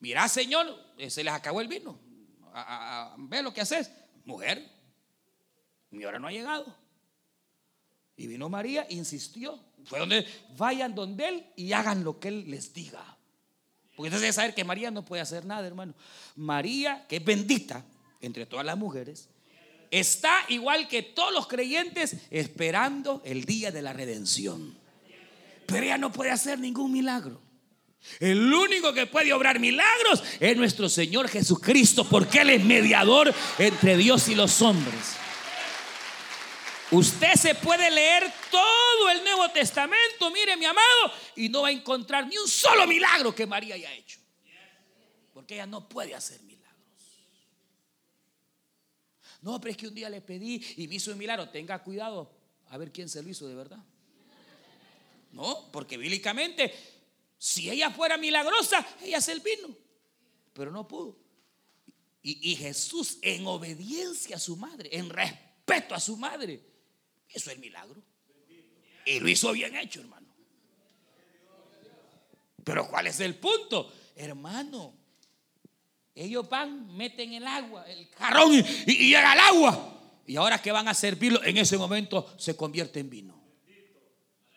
Mira, 0.00 0.28
Señor, 0.28 0.66
se 1.08 1.22
les 1.22 1.32
acabó 1.32 1.60
el 1.60 1.68
vino. 1.68 1.98
ve 3.16 3.42
lo 3.42 3.54
que 3.54 3.60
haces. 3.60 3.90
Mujer, 4.24 4.68
mi 5.90 6.04
hora 6.04 6.18
no 6.18 6.26
ha 6.28 6.32
llegado. 6.32 6.76
Y 8.20 8.26
vino 8.26 8.50
María, 8.50 8.86
insistió. 8.90 9.58
Fue 9.86 9.98
donde 9.98 10.26
vayan 10.58 10.94
donde 10.94 11.26
él 11.26 11.46
y 11.56 11.72
hagan 11.72 12.04
lo 12.04 12.20
que 12.20 12.28
él 12.28 12.50
les 12.50 12.74
diga. 12.74 13.16
Porque 13.96 14.08
entonces 14.08 14.20
debe 14.20 14.32
saber 14.34 14.54
que 14.54 14.62
María 14.62 14.90
no 14.90 15.06
puede 15.06 15.22
hacer 15.22 15.46
nada, 15.46 15.66
hermano. 15.66 15.94
María, 16.36 17.06
que 17.08 17.16
es 17.16 17.24
bendita 17.24 17.82
entre 18.20 18.44
todas 18.44 18.66
las 18.66 18.76
mujeres, 18.76 19.30
está 19.90 20.34
igual 20.48 20.86
que 20.86 21.02
todos 21.02 21.32
los 21.32 21.46
creyentes 21.46 22.14
esperando 22.30 23.22
el 23.24 23.46
día 23.46 23.70
de 23.70 23.80
la 23.80 23.94
redención. 23.94 24.76
Pero 25.64 25.82
ella 25.82 25.96
no 25.96 26.12
puede 26.12 26.30
hacer 26.30 26.58
ningún 26.58 26.92
milagro. 26.92 27.40
El 28.18 28.52
único 28.52 28.92
que 28.92 29.06
puede 29.06 29.32
obrar 29.32 29.58
milagros 29.60 30.22
es 30.40 30.58
nuestro 30.58 30.90
Señor 30.90 31.26
Jesucristo, 31.28 32.04
porque 32.04 32.42
Él 32.42 32.50
es 32.50 32.64
mediador 32.64 33.32
entre 33.58 33.96
Dios 33.96 34.28
y 34.28 34.34
los 34.34 34.60
hombres. 34.60 35.16
Usted 36.90 37.34
se 37.34 37.54
puede 37.54 37.88
leer 37.88 38.32
todo 38.50 39.10
el 39.10 39.22
Nuevo 39.22 39.48
Testamento, 39.50 40.30
mire 40.32 40.56
mi 40.56 40.64
amado, 40.64 41.12
y 41.36 41.48
no 41.48 41.62
va 41.62 41.68
a 41.68 41.72
encontrar 41.72 42.26
ni 42.26 42.36
un 42.36 42.48
solo 42.48 42.86
milagro 42.86 43.32
que 43.32 43.46
María 43.46 43.76
haya 43.76 43.92
hecho. 43.94 44.18
Porque 45.32 45.54
ella 45.54 45.66
no 45.66 45.88
puede 45.88 46.14
hacer 46.14 46.42
milagros. 46.42 46.60
No, 49.40 49.60
pero 49.60 49.70
es 49.70 49.76
que 49.76 49.86
un 49.86 49.94
día 49.94 50.10
le 50.10 50.20
pedí 50.20 50.60
y 50.76 50.88
me 50.88 50.96
hizo 50.96 51.12
un 51.12 51.18
milagro. 51.18 51.48
Tenga 51.48 51.82
cuidado 51.82 52.30
a 52.68 52.76
ver 52.76 52.90
quién 52.90 53.08
se 53.08 53.22
lo 53.22 53.28
hizo 53.28 53.46
de 53.46 53.54
verdad. 53.54 53.82
No, 55.30 55.70
porque 55.70 55.96
bíblicamente, 55.96 56.74
si 57.38 57.70
ella 57.70 57.90
fuera 57.90 58.16
milagrosa, 58.16 58.84
ella 59.00 59.20
se 59.20 59.32
el 59.32 59.40
vino. 59.40 59.68
Pero 60.52 60.72
no 60.72 60.88
pudo. 60.88 61.16
Y, 62.20 62.50
y 62.50 62.56
Jesús, 62.56 63.18
en 63.22 63.46
obediencia 63.46 64.36
a 64.36 64.40
su 64.40 64.56
madre, 64.56 64.90
en 64.92 65.08
respeto 65.08 65.94
a 65.94 66.00
su 66.00 66.16
madre, 66.16 66.69
hizo 67.34 67.50
el 67.50 67.58
milagro. 67.58 68.02
Y 69.04 69.20
lo 69.20 69.28
hizo 69.28 69.52
bien 69.52 69.76
hecho, 69.76 70.00
hermano. 70.00 70.28
Pero 72.64 72.88
¿cuál 72.88 73.06
es 73.06 73.20
el 73.20 73.36
punto? 73.36 73.90
Hermano, 74.14 74.94
ellos 76.14 76.48
van, 76.48 76.94
meten 76.96 77.32
el 77.32 77.46
agua, 77.46 77.90
el 77.90 78.06
jarrón 78.10 78.52
y, 78.52 79.08
llega 79.08 79.32
el 79.32 79.38
agua. 79.38 79.96
Y 80.26 80.36
ahora 80.36 80.60
que 80.60 80.70
van 80.70 80.86
a 80.86 80.94
servirlo, 80.94 81.42
en 81.42 81.56
ese 81.56 81.78
momento 81.78 82.34
se 82.38 82.56
convierte 82.56 83.00
en 83.00 83.10
vino. 83.10 83.40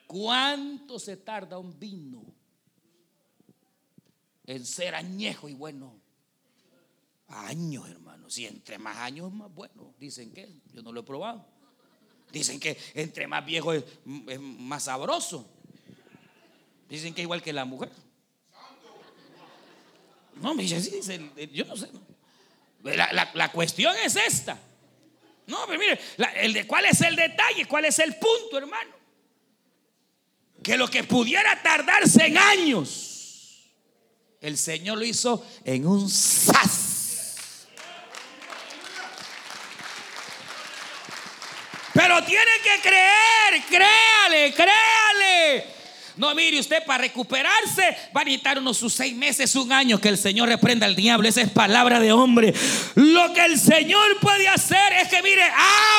¿Cuánto 0.06 1.00
se 1.00 1.18
tarda 1.18 1.58
un 1.58 1.80
vino 1.80 2.24
en 4.46 4.66
ser 4.66 4.94
añejo 4.94 5.50
y 5.50 5.54
bueno? 5.54 6.00
Años, 7.30 7.90
hermano. 7.90 8.30
Si 8.30 8.46
entre 8.46 8.78
más 8.78 8.98
años, 8.98 9.32
más 9.32 9.52
bueno. 9.52 9.96
Dicen 9.98 10.32
que, 10.32 10.62
yo 10.72 10.84
no 10.84 10.92
lo 10.92 11.00
he 11.00 11.04
probado. 11.04 11.53
Dicen 12.34 12.60
que 12.60 12.76
entre 12.96 13.28
más 13.28 13.46
viejo 13.46 13.74
es, 13.74 13.84
más 14.40 14.86
sabroso. 14.86 15.48
Dicen 16.90 17.14
que 17.14 17.22
igual 17.22 17.44
que 17.44 17.54
la 17.54 17.64
mujer. 17.64 17.92
No, 20.42 20.56
me 20.56 20.64
dice, 20.64 21.32
yo 21.54 21.66
no 21.66 21.78
sé. 21.78 21.90
La, 22.82 23.52
cuestión 23.52 23.96
es 24.04 24.16
esta. 24.16 24.60
No, 25.46 25.60
pero 25.68 25.78
mire, 25.78 26.00
el 26.38 26.54
de, 26.54 26.66
¿cuál 26.66 26.86
es 26.86 27.02
el 27.02 27.16
detalle? 27.16 27.68
¿Cuál 27.68 27.86
es 27.86 28.00
el 28.00 28.16
punto, 28.16 28.58
hermano? 28.58 28.96
Que 30.64 30.76
lo 30.76 30.88
que 30.88 31.04
pudiera 31.04 31.62
tardarse 31.62 32.26
en 32.26 32.38
años, 32.40 33.70
el 34.42 34.58
Señor 34.58 34.98
lo 34.98 35.06
hizo 35.06 35.46
en 35.64 35.86
un 35.86 36.10
sas. 36.10 36.83
Tiene 42.26 42.52
que 42.64 42.82
creer, 42.82 43.64
créale, 43.70 44.54
créale. 44.54 45.74
No, 46.16 46.36
mire 46.36 46.60
usted, 46.60 46.84
para 46.86 47.02
recuperarse 47.02 47.98
va 48.16 48.22
a 48.22 48.24
necesitar 48.24 48.60
unos 48.60 48.78
sus 48.78 48.94
seis 48.94 49.16
meses, 49.16 49.56
un 49.56 49.72
año 49.72 50.00
que 50.00 50.10
el 50.10 50.18
Señor 50.18 50.48
reprenda 50.48 50.86
al 50.86 50.96
diablo. 50.96 51.28
Esa 51.28 51.42
es 51.42 51.50
palabra 51.50 52.00
de 52.00 52.12
hombre. 52.12 52.54
Lo 52.94 53.34
que 53.34 53.44
el 53.44 53.60
Señor 53.60 54.20
puede 54.20 54.48
hacer 54.48 54.94
es 55.02 55.08
que, 55.08 55.24
mire, 55.24 55.42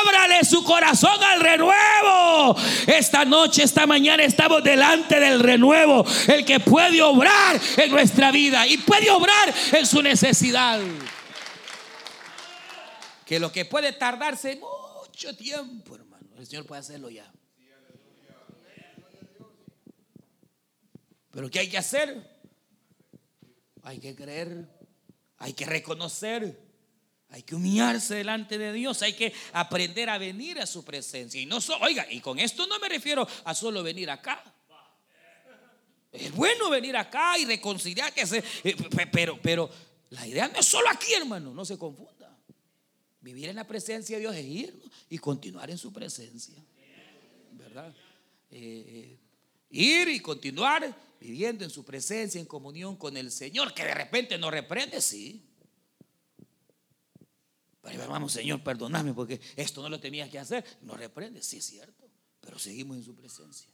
ábrale 0.02 0.44
su 0.44 0.62
corazón 0.62 1.20
al 1.20 1.40
renuevo. 1.40 2.56
Esta 2.86 3.24
noche, 3.24 3.64
esta 3.64 3.88
mañana 3.88 4.22
estamos 4.22 4.62
delante 4.62 5.18
del 5.18 5.40
renuevo. 5.40 6.04
El 6.28 6.44
que 6.44 6.60
puede 6.60 7.02
obrar 7.02 7.60
en 7.76 7.90
nuestra 7.90 8.30
vida 8.30 8.68
y 8.68 8.76
puede 8.78 9.10
obrar 9.10 9.52
en 9.72 9.84
su 9.84 10.00
necesidad. 10.00 10.80
Que 13.26 13.40
lo 13.40 13.50
que 13.50 13.64
puede 13.64 13.92
tardarse 13.92 14.60
mucho 14.60 15.34
tiempo, 15.34 15.98
Señor 16.46 16.66
puede 16.66 16.80
hacerlo 16.80 17.10
ya. 17.10 17.32
Pero 21.30 21.50
¿qué 21.50 21.58
hay 21.60 21.68
que 21.68 21.78
hacer? 21.78 22.34
Hay 23.82 23.98
que 23.98 24.14
creer, 24.14 24.68
hay 25.38 25.52
que 25.52 25.66
reconocer, 25.66 26.58
hay 27.28 27.42
que 27.42 27.54
humillarse 27.54 28.14
delante 28.14 28.56
de 28.56 28.72
Dios, 28.72 29.02
hay 29.02 29.14
que 29.14 29.32
aprender 29.52 30.08
a 30.08 30.16
venir 30.16 30.60
a 30.60 30.66
su 30.66 30.84
presencia. 30.84 31.40
Y 31.40 31.46
no 31.46 31.58
oiga, 31.80 32.06
y 32.08 32.20
con 32.20 32.38
esto 32.38 32.66
no 32.66 32.78
me 32.78 32.88
refiero 32.88 33.26
a 33.44 33.54
solo 33.54 33.82
venir 33.82 34.10
acá. 34.10 34.42
Es 36.12 36.32
bueno 36.32 36.70
venir 36.70 36.96
acá 36.96 37.36
y 37.36 37.44
reconciliar 37.44 38.14
que 38.14 38.24
se, 38.24 38.38
eh, 38.62 38.76
pero, 39.10 39.36
pero 39.42 39.68
la 40.10 40.24
idea 40.26 40.46
no 40.46 40.60
es 40.60 40.66
solo 40.66 40.88
aquí, 40.88 41.12
hermano, 41.12 41.52
no 41.52 41.64
se 41.64 41.76
confunda. 41.76 42.13
Vivir 43.24 43.48
en 43.48 43.56
la 43.56 43.66
presencia 43.66 44.16
de 44.16 44.20
Dios 44.20 44.36
es 44.36 44.44
ir 44.44 44.82
y 45.08 45.16
continuar 45.16 45.70
en 45.70 45.78
su 45.78 45.90
presencia. 45.90 46.62
¿Verdad? 47.52 47.94
Eh, 48.50 48.84
eh, 48.86 49.18
ir 49.70 50.08
y 50.08 50.20
continuar 50.20 50.94
viviendo 51.18 51.64
en 51.64 51.70
su 51.70 51.86
presencia, 51.86 52.38
en 52.38 52.46
comunión 52.46 52.96
con 52.96 53.16
el 53.16 53.32
Señor, 53.32 53.72
que 53.72 53.82
de 53.82 53.94
repente 53.94 54.36
nos 54.36 54.50
reprende, 54.50 55.00
sí. 55.00 55.42
Pero 57.80 58.06
vamos, 58.08 58.32
Señor, 58.32 58.62
perdóname 58.62 59.14
porque 59.14 59.40
esto 59.56 59.80
no 59.80 59.88
lo 59.88 59.98
tenía 59.98 60.30
que 60.30 60.38
hacer. 60.38 60.62
Nos 60.82 60.98
reprende, 60.98 61.42
sí 61.42 61.56
es 61.56 61.64
cierto, 61.64 62.06
pero 62.42 62.58
seguimos 62.58 62.98
en 62.98 63.04
su 63.04 63.14
presencia. 63.14 63.70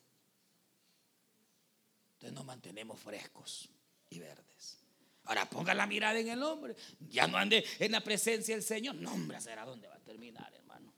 Entonces 2.12 2.34
nos 2.36 2.44
mantenemos 2.44 3.00
frescos 3.00 3.68
y 4.10 4.20
verdes. 4.20 4.78
Ahora 5.30 5.48
ponga 5.48 5.72
la 5.74 5.86
mirada 5.86 6.18
en 6.18 6.26
el 6.26 6.42
hombre. 6.42 6.74
Ya 7.08 7.28
no 7.28 7.38
ande 7.38 7.64
en 7.78 7.92
la 7.92 8.00
presencia 8.00 8.52
del 8.52 8.64
Señor. 8.64 8.96
No, 8.96 9.12
hombre, 9.12 9.40
será 9.40 9.64
dónde 9.64 9.86
va 9.86 9.94
a 9.94 10.00
terminar, 10.00 10.52
hermano. 10.52 10.92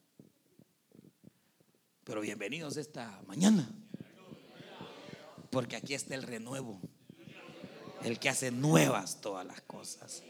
Pero 2.03 2.22
bienvenidos 2.22 2.78
esta 2.78 3.20
mañana. 3.26 3.68
Porque 5.51 5.76
aquí 5.76 5.93
está 5.93 6.14
el 6.14 6.22
renuevo. 6.22 6.80
El 8.05 8.18
que 8.18 8.30
hace 8.30 8.51
nuevas 8.51 9.20
todas 9.20 9.45
las 9.45 9.61
cosas. 9.61 10.22